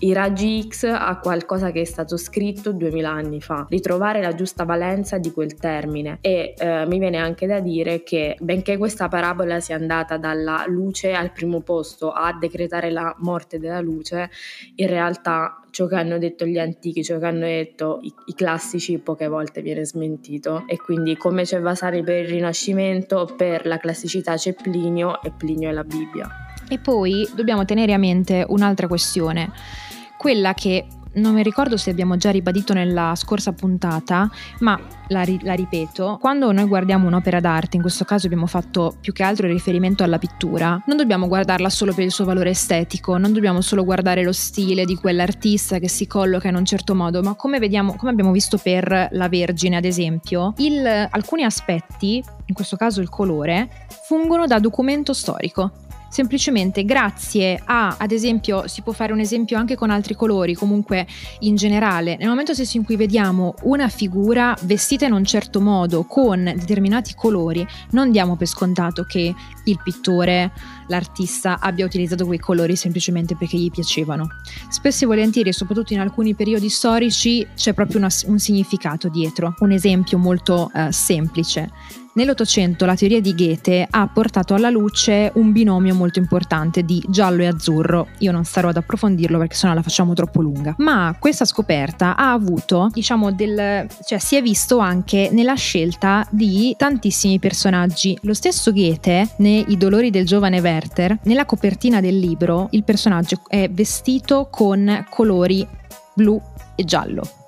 i 0.05 0.13
raggi 0.13 0.67
X 0.67 0.83
a 0.83 1.17
qualcosa 1.17 1.71
che 1.71 1.81
è 1.81 1.85
stato 1.85 2.15
scritto 2.15 2.71
2000 2.71 3.09
anni 3.09 3.41
fa, 3.41 3.65
ritrovare 3.67 4.21
la 4.21 4.35
giusta 4.35 4.63
valenza 4.63 5.17
di 5.17 5.31
quel 5.31 5.55
termine. 5.55 6.19
E 6.21 6.53
eh, 6.55 6.85
mi 6.85 6.99
viene 6.99 7.17
anche 7.17 7.47
da 7.47 7.59
dire 7.59 8.03
che 8.03 8.37
benché 8.39 8.77
questa 8.77 9.07
parabola 9.07 9.59
sia 9.59 9.75
andata 9.75 10.17
dalla 10.17 10.63
luce 10.67 11.13
al 11.13 11.31
primo 11.31 11.61
posto 11.61 12.11
a 12.11 12.37
decretare 12.39 12.91
la 12.91 13.15
morte 13.19 13.57
della 13.57 13.81
luce, 13.81 14.29
in 14.75 14.87
realtà 14.87 15.65
ciò 15.71 15.87
che 15.87 15.95
hanno 15.95 16.19
detto 16.19 16.45
gli 16.45 16.59
antichi, 16.59 17.03
ciò 17.03 17.17
che 17.17 17.25
hanno 17.25 17.45
detto 17.45 17.99
i, 18.03 18.13
i 18.27 18.35
classici 18.35 18.99
poche 18.99 19.27
volte 19.27 19.63
viene 19.63 19.85
smentito. 19.85 20.65
E 20.67 20.77
quindi 20.77 21.17
come 21.17 21.43
c'è 21.43 21.59
Vasari 21.59 22.03
per 22.03 22.25
il 22.25 22.29
Rinascimento, 22.29 23.27
per 23.35 23.65
la 23.65 23.79
classicità 23.79 24.35
c'è 24.35 24.53
Plinio 24.53 25.19
e 25.23 25.31
Plinio 25.35 25.69
è 25.69 25.71
la 25.71 25.83
Bibbia. 25.83 26.29
E 26.67 26.79
poi 26.79 27.27
dobbiamo 27.35 27.65
tenere 27.65 27.93
a 27.93 27.97
mente 27.97 28.45
un'altra 28.47 28.87
questione 28.87 29.51
quella 30.25 30.55
che 30.55 30.87
non 31.13 31.35
mi 31.35 31.43
ricordo 31.43 31.77
se 31.77 31.91
abbiamo 31.91 32.17
già 32.17 32.31
ribadito 32.31 32.73
nella 32.73 33.13
scorsa 33.15 33.53
puntata, 33.53 34.27
ma 34.61 34.79
la, 35.09 35.21
ri- 35.21 35.39
la, 35.43 35.53
ripeto, 35.53 36.17
quando 36.19 36.51
noi 36.51 36.65
guardiamo 36.65 37.05
un'opera 37.05 37.39
d'arte, 37.39 37.75
in 37.75 37.83
questo 37.83 38.05
caso 38.05 38.25
abbiamo 38.25 38.47
fatto 38.47 38.95
più 38.99 39.13
che 39.13 39.21
altro 39.21 39.45
riferimento 39.45 40.03
alla 40.03 40.17
pittura, 40.17 40.81
non 40.87 40.97
dobbiamo 40.97 41.27
guardarla 41.27 41.69
solo 41.69 41.93
per 41.93 42.05
il 42.05 42.11
suo 42.11 42.25
valore 42.25 42.49
estetico, 42.49 43.17
non 43.17 43.33
dobbiamo 43.33 43.61
solo 43.61 43.83
guardare 43.83 44.23
lo 44.23 44.33
stile 44.33 44.83
di 44.83 44.95
quell'artista 44.95 45.77
che 45.77 45.89
si 45.89 46.07
colloca 46.07 46.47
in 46.47 46.55
un 46.55 46.65
certo 46.65 46.95
modo, 46.95 47.21
ma 47.21 47.35
come, 47.35 47.59
vediamo, 47.59 47.95
come 47.95 48.09
abbiamo 48.09 48.31
visto 48.31 48.57
per 48.57 49.09
la 49.11 49.29
Vergine, 49.29 49.77
ad 49.77 49.85
esempio, 49.85 50.55
il, 50.57 51.07
alcuni 51.11 51.43
aspetti, 51.43 52.23
in 52.45 52.55
questo 52.55 52.77
caso 52.77 52.99
il 52.99 53.09
colore, 53.09 53.69
fungono 54.07 54.47
da 54.47 54.57
documento 54.57 55.13
storico 55.13 55.83
semplicemente 56.09 56.83
grazie 56.85 57.61
a, 57.63 57.95
ad 57.97 58.11
esempio, 58.11 58.67
si 58.67 58.81
può 58.81 58.93
fare 58.93 59.13
un 59.13 59.19
esempio 59.19 59.57
anche 59.57 59.75
con 59.75 59.89
altri 59.89 60.15
colori, 60.15 60.53
comunque 60.53 61.05
in 61.39 61.55
generale, 61.55 62.15
nel 62.17 62.29
momento 62.29 62.53
stesso 62.53 62.77
in 62.77 62.83
cui 62.83 62.95
vediamo 62.95 63.53
una 63.63 63.89
figura 63.89 64.55
vestita 64.61 65.05
in 65.05 65.13
un 65.13 65.23
certo 65.25 65.61
modo 65.61 66.03
con 66.03 66.43
determinati 66.43 67.13
colori, 67.15 67.65
non 67.91 68.11
diamo 68.11 68.35
per 68.35 68.47
scontato 68.47 69.03
che 69.03 69.33
il 69.65 69.79
pittore, 69.83 70.51
l'artista 70.87 71.59
abbia 71.59 71.85
utilizzato 71.85 72.25
quei 72.25 72.39
colori 72.39 72.75
semplicemente 72.75 73.35
perché 73.35 73.57
gli 73.57 73.71
piacevano. 73.71 74.27
Spesso 74.69 75.05
e 75.05 75.07
volentieri, 75.07 75.51
soprattutto 75.51 75.93
in 75.93 75.99
alcuni 75.99 76.35
periodi 76.35 76.69
storici, 76.69 77.45
c'è 77.55 77.73
proprio 77.73 77.97
una, 77.97 78.09
un 78.27 78.39
significato 78.39 79.09
dietro. 79.09 79.55
Un 79.59 79.71
esempio 79.71 80.17
molto 80.17 80.71
eh, 80.73 80.91
semplice 80.91 81.71
Nell'Ottocento 82.15 82.85
la 82.85 82.95
teoria 82.95 83.19
di 83.19 83.35
Goethe 83.35 83.85
ha 83.89 84.07
portato 84.07 84.53
alla 84.53 84.69
luce 84.69 85.33
un 85.35 85.51
binomio 85.51 85.93
molto 85.93 86.19
importante 86.19 86.83
di 86.83 87.03
giallo 87.09 87.41
e 87.41 87.47
azzurro. 87.47 88.07
Io 88.19 88.31
non 88.31 88.45
starò 88.45 88.69
ad 88.69 88.77
approfondirlo 88.77 89.37
perché 89.37 89.55
sennò 89.55 89.73
la 89.73 89.81
facciamo 89.81 90.13
troppo 90.13 90.41
lunga. 90.41 90.75
Ma 90.77 91.13
questa 91.19 91.43
scoperta 91.43 92.15
ha 92.15 92.31
avuto, 92.31 92.89
diciamo, 92.93 93.33
del. 93.33 93.85
cioè 94.05 94.17
si 94.17 94.37
è 94.37 94.41
visto 94.41 94.77
anche 94.77 95.27
nella 95.33 95.55
scelta 95.55 96.25
di 96.29 96.73
tantissimi 96.77 97.37
personaggi. 97.37 98.17
Lo 98.21 98.33
stesso 98.33 98.71
Goethe, 98.71 99.31
nei 99.39 99.65
Dolori 99.75 100.09
del 100.09 100.25
giovane 100.25 100.61
Werther, 100.61 101.19
nella 101.23 101.43
copertina 101.43 101.99
del 101.99 102.17
libro, 102.17 102.69
il 102.71 102.85
personaggio 102.85 103.41
è 103.45 103.69
vestito 103.69 104.47
con 104.49 105.05
colori 105.09 105.67
blu 106.13 106.41
e 106.75 106.85
giallo 106.85 107.43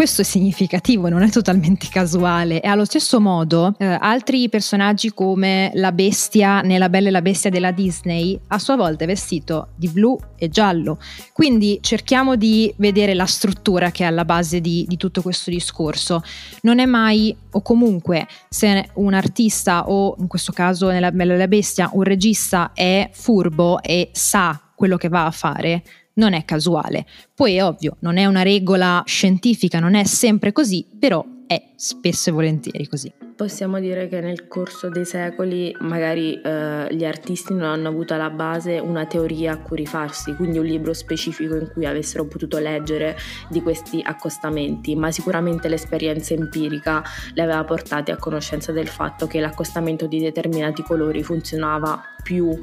questo 0.00 0.22
è 0.22 0.24
significativo, 0.24 1.10
non 1.10 1.20
è 1.20 1.28
totalmente 1.28 1.86
casuale. 1.90 2.62
E 2.62 2.68
allo 2.68 2.86
stesso 2.86 3.20
modo, 3.20 3.74
eh, 3.76 3.84
altri 3.84 4.48
personaggi 4.48 5.12
come 5.12 5.70
la 5.74 5.92
bestia 5.92 6.62
nella 6.62 6.88
Bella 6.88 7.08
e 7.08 7.10
la 7.10 7.20
Bestia 7.20 7.50
della 7.50 7.70
Disney, 7.70 8.40
a 8.46 8.58
sua 8.58 8.76
volta 8.76 9.04
è 9.04 9.06
vestito 9.06 9.72
di 9.76 9.88
blu 9.88 10.18
e 10.38 10.48
giallo. 10.48 10.98
Quindi 11.34 11.80
cerchiamo 11.82 12.36
di 12.36 12.72
vedere 12.78 13.12
la 13.12 13.26
struttura 13.26 13.90
che 13.90 14.04
è 14.04 14.06
alla 14.06 14.24
base 14.24 14.62
di, 14.62 14.86
di 14.88 14.96
tutto 14.96 15.20
questo 15.20 15.50
discorso. 15.50 16.22
Non 16.62 16.78
è 16.78 16.86
mai, 16.86 17.36
o 17.50 17.60
comunque, 17.60 18.26
se 18.48 18.88
un 18.94 19.12
artista 19.12 19.86
o 19.86 20.16
in 20.18 20.28
questo 20.28 20.52
caso 20.52 20.88
nella 20.88 21.12
Bella 21.12 21.34
e 21.34 21.36
la 21.36 21.46
Bestia 21.46 21.90
un 21.92 22.04
regista 22.04 22.70
è 22.72 23.10
furbo 23.12 23.82
e 23.82 24.08
sa 24.14 24.58
quello 24.74 24.96
che 24.96 25.10
va 25.10 25.26
a 25.26 25.30
fare, 25.30 25.82
non 26.20 26.34
è 26.34 26.44
casuale. 26.44 27.06
Poi 27.34 27.56
è 27.56 27.64
ovvio, 27.64 27.96
non 28.00 28.18
è 28.18 28.26
una 28.26 28.42
regola 28.42 29.02
scientifica, 29.06 29.80
non 29.80 29.94
è 29.94 30.04
sempre 30.04 30.52
così, 30.52 30.86
però 30.98 31.24
è 31.46 31.70
spesso 31.74 32.28
e 32.28 32.32
volentieri 32.32 32.86
così. 32.86 33.12
Possiamo 33.34 33.80
dire 33.80 34.06
che 34.06 34.20
nel 34.20 34.46
corso 34.46 34.90
dei 34.90 35.06
secoli 35.06 35.74
magari 35.80 36.38
eh, 36.40 36.94
gli 36.94 37.06
artisti 37.06 37.54
non 37.54 37.64
hanno 37.70 37.88
avuto 37.88 38.12
alla 38.12 38.28
base 38.28 38.78
una 38.78 39.06
teoria 39.06 39.52
a 39.52 39.58
cui 39.58 39.78
rifarsi, 39.78 40.34
quindi 40.34 40.58
un 40.58 40.66
libro 40.66 40.92
specifico 40.92 41.56
in 41.56 41.70
cui 41.72 41.86
avessero 41.86 42.26
potuto 42.26 42.58
leggere 42.58 43.16
di 43.48 43.62
questi 43.62 44.00
accostamenti, 44.04 44.94
ma 44.94 45.10
sicuramente 45.10 45.68
l'esperienza 45.68 46.34
empirica 46.34 47.02
le 47.32 47.42
aveva 47.42 47.64
portati 47.64 48.10
a 48.10 48.18
conoscenza 48.18 48.72
del 48.72 48.88
fatto 48.88 49.26
che 49.26 49.40
l'accostamento 49.40 50.06
di 50.06 50.20
determinati 50.20 50.82
colori 50.82 51.22
funzionava 51.22 52.00
più 52.22 52.56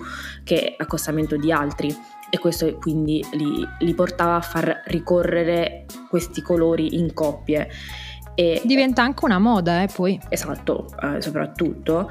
che 0.43 0.75
l'accostamento 0.77 1.37
di 1.37 1.51
altri 1.51 1.93
e 2.29 2.39
questo 2.39 2.75
quindi 2.77 3.25
li, 3.33 3.67
li 3.79 3.93
portava 3.93 4.35
a 4.35 4.41
far 4.41 4.83
ricorrere 4.85 5.85
questi 6.09 6.41
colori 6.41 6.97
in 6.97 7.13
coppie. 7.13 7.69
E, 8.35 8.61
Diventa 8.65 9.01
anche 9.01 9.25
una 9.25 9.39
moda, 9.39 9.81
eh, 9.81 9.87
poi. 9.87 10.19
Esatto, 10.29 10.87
eh, 11.01 11.21
soprattutto. 11.21 12.09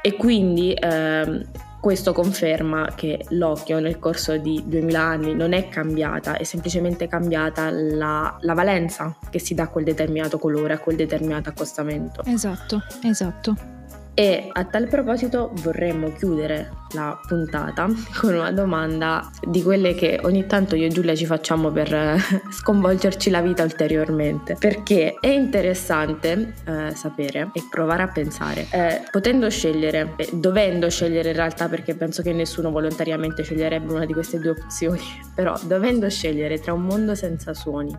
E 0.00 0.16
quindi 0.16 0.72
eh, 0.72 1.46
questo 1.80 2.12
conferma 2.12 2.92
che 2.94 3.24
l'occhio 3.30 3.78
nel 3.78 3.98
corso 3.98 4.36
di 4.36 4.62
2000 4.66 5.00
anni 5.00 5.34
non 5.34 5.52
è 5.52 5.68
cambiata, 5.68 6.36
è 6.36 6.44
semplicemente 6.44 7.06
cambiata 7.06 7.70
la, 7.70 8.36
la 8.40 8.54
valenza 8.54 9.16
che 9.30 9.38
si 9.38 9.54
dà 9.54 9.64
a 9.64 9.68
quel 9.68 9.84
determinato 9.84 10.38
colore, 10.38 10.74
a 10.74 10.78
quel 10.78 10.96
determinato 10.96 11.50
accostamento. 11.50 12.22
Esatto, 12.24 12.82
esatto. 13.02 13.77
E 14.18 14.48
a 14.52 14.64
tal 14.64 14.88
proposito 14.88 15.52
vorremmo 15.62 16.12
chiudere 16.12 16.72
la 16.90 17.16
puntata 17.24 17.86
con 18.18 18.34
una 18.34 18.50
domanda 18.50 19.30
di 19.40 19.62
quelle 19.62 19.94
che 19.94 20.18
ogni 20.24 20.44
tanto 20.44 20.74
io 20.74 20.86
e 20.86 20.88
Giulia 20.88 21.14
ci 21.14 21.24
facciamo 21.24 21.70
per 21.70 21.94
eh, 21.94 22.16
sconvolgerci 22.50 23.30
la 23.30 23.40
vita 23.40 23.62
ulteriormente. 23.62 24.56
Perché 24.58 25.14
è 25.20 25.28
interessante 25.28 26.54
eh, 26.66 26.96
sapere 26.96 27.50
e 27.52 27.62
provare 27.70 28.02
a 28.02 28.08
pensare, 28.08 28.66
eh, 28.72 29.02
potendo 29.08 29.48
scegliere, 29.50 30.14
eh, 30.16 30.30
dovendo 30.32 30.90
scegliere 30.90 31.28
in 31.28 31.36
realtà 31.36 31.68
perché 31.68 31.94
penso 31.94 32.20
che 32.20 32.32
nessuno 32.32 32.72
volontariamente 32.72 33.44
sceglierebbe 33.44 33.92
una 33.92 34.04
di 34.04 34.14
queste 34.14 34.40
due 34.40 34.50
opzioni, 34.50 34.98
però 35.32 35.56
dovendo 35.62 36.10
scegliere 36.10 36.58
tra 36.58 36.72
un 36.72 36.82
mondo 36.82 37.14
senza 37.14 37.54
suoni 37.54 37.96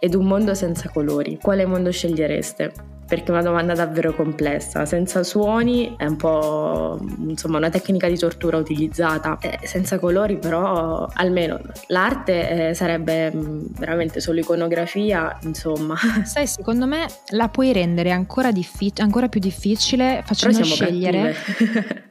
ed 0.00 0.14
un 0.14 0.26
mondo 0.26 0.52
senza 0.52 0.88
colori, 0.88 1.38
quale 1.40 1.64
mondo 1.64 1.92
scegliereste? 1.92 2.98
Perché 3.10 3.24
è 3.24 3.30
una 3.32 3.42
domanda 3.42 3.74
davvero 3.74 4.14
complessa. 4.14 4.86
Senza 4.86 5.24
suoni 5.24 5.96
è 5.96 6.06
un 6.06 6.14
po' 6.14 6.96
insomma 7.26 7.56
una 7.56 7.68
tecnica 7.68 8.08
di 8.08 8.16
tortura 8.16 8.56
utilizzata, 8.56 9.36
eh, 9.40 9.58
senza 9.64 9.98
colori 9.98 10.38
però 10.38 11.08
almeno 11.12 11.58
l'arte 11.88 12.68
eh, 12.68 12.74
sarebbe 12.74 13.34
mm, 13.34 13.64
veramente 13.76 14.20
solo 14.20 14.38
iconografia, 14.38 15.36
insomma. 15.42 15.96
Sai, 16.22 16.46
secondo 16.46 16.86
me 16.86 17.08
la 17.30 17.48
puoi 17.48 17.72
rendere 17.72 18.12
ancora, 18.12 18.52
diffi- 18.52 18.92
ancora 18.98 19.26
più 19.26 19.40
difficile 19.40 20.22
facendo 20.24 20.62
scegliere. 20.62 21.34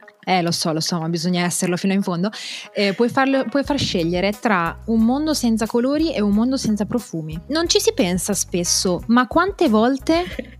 Eh, 0.22 0.42
lo 0.42 0.50
so, 0.50 0.72
lo 0.72 0.80
so, 0.80 1.00
ma 1.00 1.08
bisogna 1.08 1.44
esserlo 1.44 1.76
fino 1.76 1.92
in 1.92 2.02
fondo. 2.02 2.30
Eh, 2.72 2.92
puoi, 2.92 3.08
farlo, 3.08 3.44
puoi, 3.46 3.64
far 3.64 3.78
scegliere 3.78 4.32
tra 4.38 4.78
un 4.86 5.00
mondo 5.00 5.34
senza 5.34 5.66
colori 5.66 6.12
e 6.12 6.20
un 6.20 6.32
mondo 6.32 6.56
senza 6.56 6.84
profumi. 6.84 7.40
Non 7.48 7.68
ci 7.68 7.80
si 7.80 7.92
pensa 7.94 8.34
spesso, 8.34 9.02
ma 9.06 9.26
quante 9.26 9.68
volte 9.68 10.58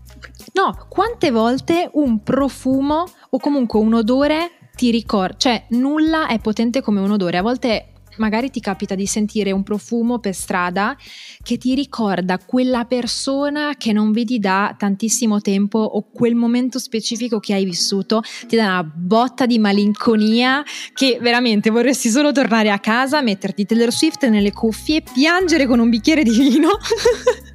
No, 0.53 0.85
quante 0.89 1.31
volte 1.31 1.89
un 1.93 2.21
profumo 2.23 3.05
o 3.29 3.39
comunque 3.39 3.79
un 3.79 3.93
odore 3.93 4.51
ti 4.75 4.91
ricorda, 4.91 5.35
cioè 5.37 5.65
nulla 5.69 6.27
è 6.27 6.39
potente 6.39 6.81
come 6.81 6.99
un 6.99 7.11
odore. 7.11 7.37
A 7.37 7.41
volte 7.41 7.91
magari 8.17 8.49
ti 8.49 8.59
capita 8.59 8.95
di 8.95 9.05
sentire 9.05 9.51
un 9.51 9.63
profumo 9.63 10.19
per 10.19 10.33
strada 10.33 10.97
che 11.41 11.57
ti 11.57 11.75
ricorda 11.75 12.39
quella 12.39 12.85
persona 12.85 13.75
che 13.77 13.93
non 13.93 14.11
vedi 14.11 14.39
da 14.39 14.75
tantissimo 14.77 15.39
tempo 15.41 15.79
o 15.79 16.09
quel 16.11 16.35
momento 16.35 16.79
specifico 16.79 17.39
che 17.39 17.53
hai 17.53 17.65
vissuto, 17.65 18.21
ti 18.47 18.55
dà 18.55 18.63
una 18.63 18.83
botta 18.83 19.45
di 19.45 19.59
malinconia 19.59 20.63
che 20.93 21.17
veramente 21.21 21.69
vorresti 21.69 22.09
solo 22.09 22.31
tornare 22.31 22.69
a 22.69 22.79
casa, 22.79 23.21
metterti 23.21 23.65
Taylor 23.65 23.91
Swift 23.91 24.27
nelle 24.27 24.51
cuffie, 24.51 25.01
piangere 25.01 25.65
con 25.65 25.79
un 25.79 25.89
bicchiere 25.89 26.23
di 26.23 26.31
vino. 26.31 26.69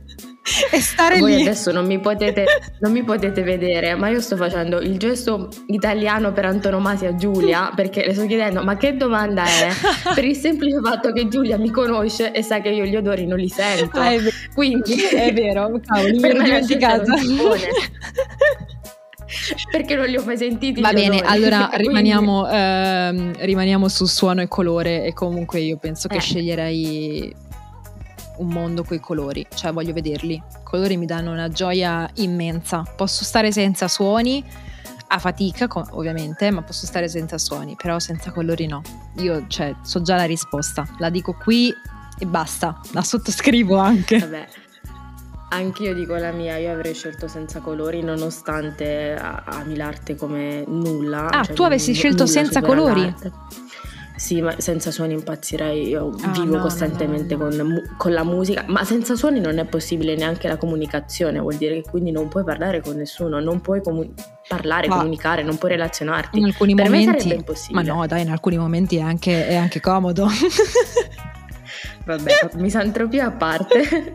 e 0.71 0.81
stare 0.81 1.19
Voi 1.19 1.37
lì. 1.37 1.43
adesso 1.43 1.73
non 1.73 1.87
mi, 1.87 1.99
potete, 1.99 2.45
non 2.81 2.93
mi 2.93 3.03
potete 3.03 3.43
vedere, 3.43 3.95
ma 3.97 4.09
io 4.09 4.21
sto 4.21 4.37
facendo 4.37 4.81
il 4.81 4.97
gesto 4.97 5.49
italiano 5.67 6.33
per 6.33 6.47
antonomasia 6.47 7.15
Giulia 7.17 7.73
perché 7.75 8.05
le 8.07 8.15
sto 8.15 8.27
chiedendo 8.27 8.63
ma 8.63 8.77
che 8.77 8.97
domanda 8.97 9.45
è? 9.45 9.69
per 10.15 10.25
il 10.25 10.37
semplice 10.37 10.81
fatto 10.83 11.13
che 11.13 11.29
Giulia 11.29 11.59
mi 11.59 11.71
conosce 11.71 12.33
e 12.33 12.43
sa 12.43 12.61
che 12.61 12.69
io 12.71 12.85
gli 12.85 12.97
odori 12.97 13.27
non 13.27 13.39
li 13.39 13.49
sento. 13.49 13.99
Ah, 13.99 14.13
è 14.13 14.19
vero. 14.19 14.37
Quindi 14.55 15.03
è 15.03 15.33
vero, 15.33 15.81
cavolo, 15.85 16.21
per 16.21 16.37
me 16.37 16.45
dimenticato. 16.45 17.13
perché 19.71 19.97
non 19.97 20.07
li 20.07 20.17
ho 20.17 20.23
mai 20.25 20.37
sentiti. 20.37 20.81
Va 20.81 20.93
bene, 20.93 21.17
odori. 21.17 21.27
allora 21.27 21.71
rimaniamo, 21.73 22.49
ehm, 22.49 23.33
rimaniamo, 23.39 23.89
su 23.89 24.07
suono 24.07 24.43
e 24.43 24.49
colore 24.49 25.05
e 25.05 25.13
comunque 25.13 25.61
io 25.61 25.77
penso 25.77 26.07
che 26.09 26.17
eh. 26.17 26.21
sceglierei 26.21 27.35
un 28.39 28.49
mondo 28.49 28.85
coi 28.85 29.01
colori, 29.01 29.47
cioè 29.55 29.73
voglio 29.73 29.93
vederli. 29.93 30.35
I 30.35 30.43
colori 30.63 30.97
mi 30.97 31.07
danno 31.07 31.33
una 31.33 31.49
gioia 31.49 32.09
immensa. 32.15 32.83
Posso 32.97 33.25
stare 33.25 33.53
senza 33.53 33.89
suoni, 33.89 34.45
a 35.09 35.19
fatica 35.19 35.69
ovviamente, 35.91 36.51
ma 36.51 36.63
posso 36.63 36.87
stare 36.87 37.09
senza 37.09 37.39
suoni, 37.39 37.77
però 37.81 37.99
senza 37.99 38.33
colori 38.33 38.67
no. 38.67 38.83
Io 39.19 39.45
cioè, 39.47 39.75
so 39.83 40.03
già 40.03 40.17
la 40.17 40.25
risposta, 40.25 40.87
la 40.99 41.11
dico 41.11 41.35
qui 41.35 41.73
e 42.19 42.27
basta, 42.27 42.81
la 42.93 43.03
sottoscrivo 43.03 43.77
anche. 43.77 44.19
Vabbè. 44.19 44.47
Anch'io 45.49 45.95
dico 45.95 46.17
la 46.17 46.33
mia, 46.33 46.57
io 46.57 46.73
avrei 46.73 46.93
scelto 46.93 47.29
senza 47.29 47.61
colori 47.61 48.03
nonostante 48.03 49.17
ami 49.17 49.77
l'arte 49.77 50.17
come 50.17 50.65
nulla. 50.67 51.29
Ah, 51.31 51.45
cioè 51.45 51.55
tu 51.55 51.63
avessi 51.63 51.93
scelto 51.93 52.27
senza 52.27 52.61
colori? 52.63 53.03
L'arte. 53.03 53.33
Sì, 54.17 54.41
ma 54.41 54.55
senza 54.59 54.91
suoni 54.91 55.13
impazzirei, 55.13 55.89
io 55.89 56.09
ah, 56.23 56.31
vivo 56.31 56.57
no, 56.57 56.63
costantemente 56.63 57.37
no, 57.37 57.51
no, 57.51 57.57
con, 57.57 57.83
con, 57.99 58.13
la 58.13 58.25
musica, 58.25 58.65
ma 58.67 58.83
senza 58.83 59.15
suoni 59.15 59.41
non 59.41 59.59
è 59.59 59.67
possibile 59.67 60.17
neanche 60.17 60.49
la 60.49 60.57
comunicazione, 60.57 61.39
vuol 61.39 61.57
dire 61.57 61.83
che 61.83 61.91
quindi 61.91 62.11
non 62.13 62.29
puoi 62.29 62.43
parlare 62.43 62.81
con 62.81 62.97
nessuno, 62.97 63.41
non 63.41 63.61
puoi 63.61 63.83
comu- 63.83 64.11
parlare, 64.49 64.89
ma 64.89 64.97
comunicare, 64.97 65.43
non 65.43 65.59
puoi 65.59 65.73
relazionarti. 65.73 66.39
In 66.39 66.47
alcuni 66.47 66.75
per 66.75 66.87
momenti, 66.87 67.07
me 67.07 67.19
sarebbe 67.19 67.35
impossibile. 67.35 67.83
Ma 67.83 67.95
no, 67.95 68.07
dai, 68.07 68.23
in 68.23 68.31
alcuni 68.31 68.57
momenti 68.57 68.97
è 68.97 69.01
anche, 69.01 69.47
è 69.47 69.55
anche 69.55 69.81
comodo. 69.81 70.29
Vabbè, 72.07 72.51
misantropia 72.55 73.27
a 73.27 73.31
parte. 73.33 74.15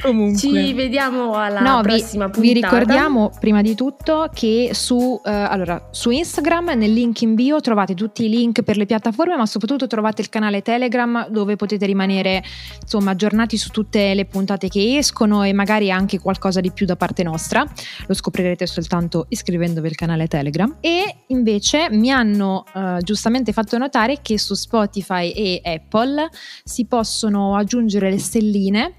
Comunque. 0.00 0.38
Ci 0.38 0.72
vediamo 0.74 1.34
alla 1.34 1.60
no, 1.60 1.80
prossima 1.80 2.26
vi, 2.26 2.32
puntata. 2.32 2.40
Vi 2.40 2.52
ricordiamo 2.52 3.30
prima 3.40 3.62
di 3.62 3.74
tutto 3.74 4.28
che 4.32 4.70
su, 4.72 5.20
eh, 5.24 5.30
allora, 5.30 5.88
su 5.90 6.10
Instagram, 6.10 6.74
nel 6.76 6.92
link 6.92 7.20
in 7.22 7.34
bio, 7.34 7.60
trovate 7.60 7.94
tutti 7.94 8.24
i 8.24 8.28
link 8.28 8.62
per 8.62 8.76
le 8.76 8.86
piattaforme, 8.86 9.36
ma 9.36 9.46
soprattutto 9.46 9.86
trovate 9.86 10.22
il 10.22 10.28
canale 10.28 10.62
Telegram 10.62 11.28
dove 11.28 11.56
potete 11.56 11.86
rimanere 11.86 12.42
insomma, 12.80 13.10
aggiornati 13.10 13.56
su 13.56 13.70
tutte 13.70 14.14
le 14.14 14.24
puntate 14.24 14.68
che 14.68 14.98
escono 14.98 15.42
e 15.42 15.52
magari 15.52 15.90
anche 15.90 16.20
qualcosa 16.20 16.60
di 16.60 16.70
più 16.70 16.86
da 16.86 16.96
parte 16.96 17.22
nostra. 17.22 17.66
Lo 18.06 18.14
scoprirete 18.14 18.66
soltanto 18.66 19.26
iscrivendovi 19.28 19.88
al 19.88 19.94
canale 19.94 20.28
Telegram. 20.28 20.76
E 20.80 21.24
invece 21.28 21.88
mi 21.90 22.10
hanno 22.10 22.64
eh, 22.74 22.98
giustamente 23.00 23.52
fatto 23.52 23.76
notare 23.78 24.20
che 24.22 24.38
su 24.38 24.54
Spotify 24.54 25.30
e 25.30 25.60
Apple 25.62 26.28
si 26.62 26.86
possono 26.86 27.56
aggiungere 27.56 28.10
le 28.10 28.18
stelline 28.18 28.94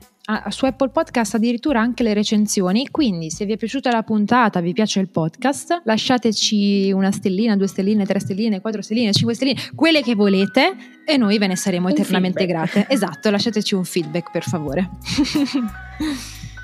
su 0.50 0.66
Apple 0.66 0.90
Podcast 0.90 1.36
addirittura 1.36 1.80
anche 1.80 2.04
le 2.04 2.14
recensioni, 2.14 2.90
quindi 2.90 3.32
se 3.32 3.46
vi 3.46 3.54
è 3.54 3.58
piaciuta 3.58 3.92
la 3.92 4.04
puntata, 4.04 4.60
vi 4.62 4.74
piace 4.74 5.00
il 5.00 5.10
podcast, 5.10 5.82
lasciateci 5.84 6.92
una 6.92 7.12
stellina, 7.12 7.56
due 7.56 7.68
stelline, 7.68 8.06
tre 8.06 8.20
stelline, 8.20 8.62
quattro 8.62 8.82
stelline, 8.82 9.12
cinque 9.12 9.34
stelline, 9.34 9.60
quelle 9.76 10.02
che 10.02 10.16
volete 10.16 10.76
e 11.06 11.18
noi 11.18 11.38
ve 11.38 11.48
ne 11.48 11.56
saremo 11.56 11.88
un 11.88 11.94
eternamente 11.94 12.46
feedback. 12.46 12.72
grate. 12.72 12.88
Esatto, 13.00 13.30
lasciateci 13.30 13.76
un 13.76 13.84
feedback 13.86 14.32
per 14.32 14.44
favore. 14.44 14.90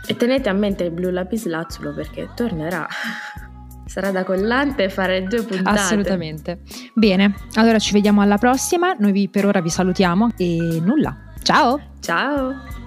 e 0.08 0.16
tenete 0.16 0.50
a 0.50 0.54
mente 0.54 0.84
il 0.84 0.92
blu 0.92 1.10
lapis 1.10 1.46
lazzulo 1.46 1.94
perché 1.94 2.30
tornerà. 2.36 2.88
Sarà 3.86 4.12
da 4.12 4.24
collante 4.24 4.90
fare 4.90 5.24
due 5.24 5.44
puntate. 5.44 5.80
Assolutamente. 5.80 6.60
Bene, 6.94 7.34
allora 7.54 7.80
ci 7.80 7.94
vediamo 7.94 8.22
alla 8.22 8.38
prossima. 8.38 8.96
Noi 8.98 9.30
per 9.30 9.46
ora 9.46 9.62
vi 9.62 9.70
salutiamo 9.70 10.32
e 10.38 10.82
nulla. 10.84 11.16
Ciao! 11.42 11.80
Ciao! 12.00 12.85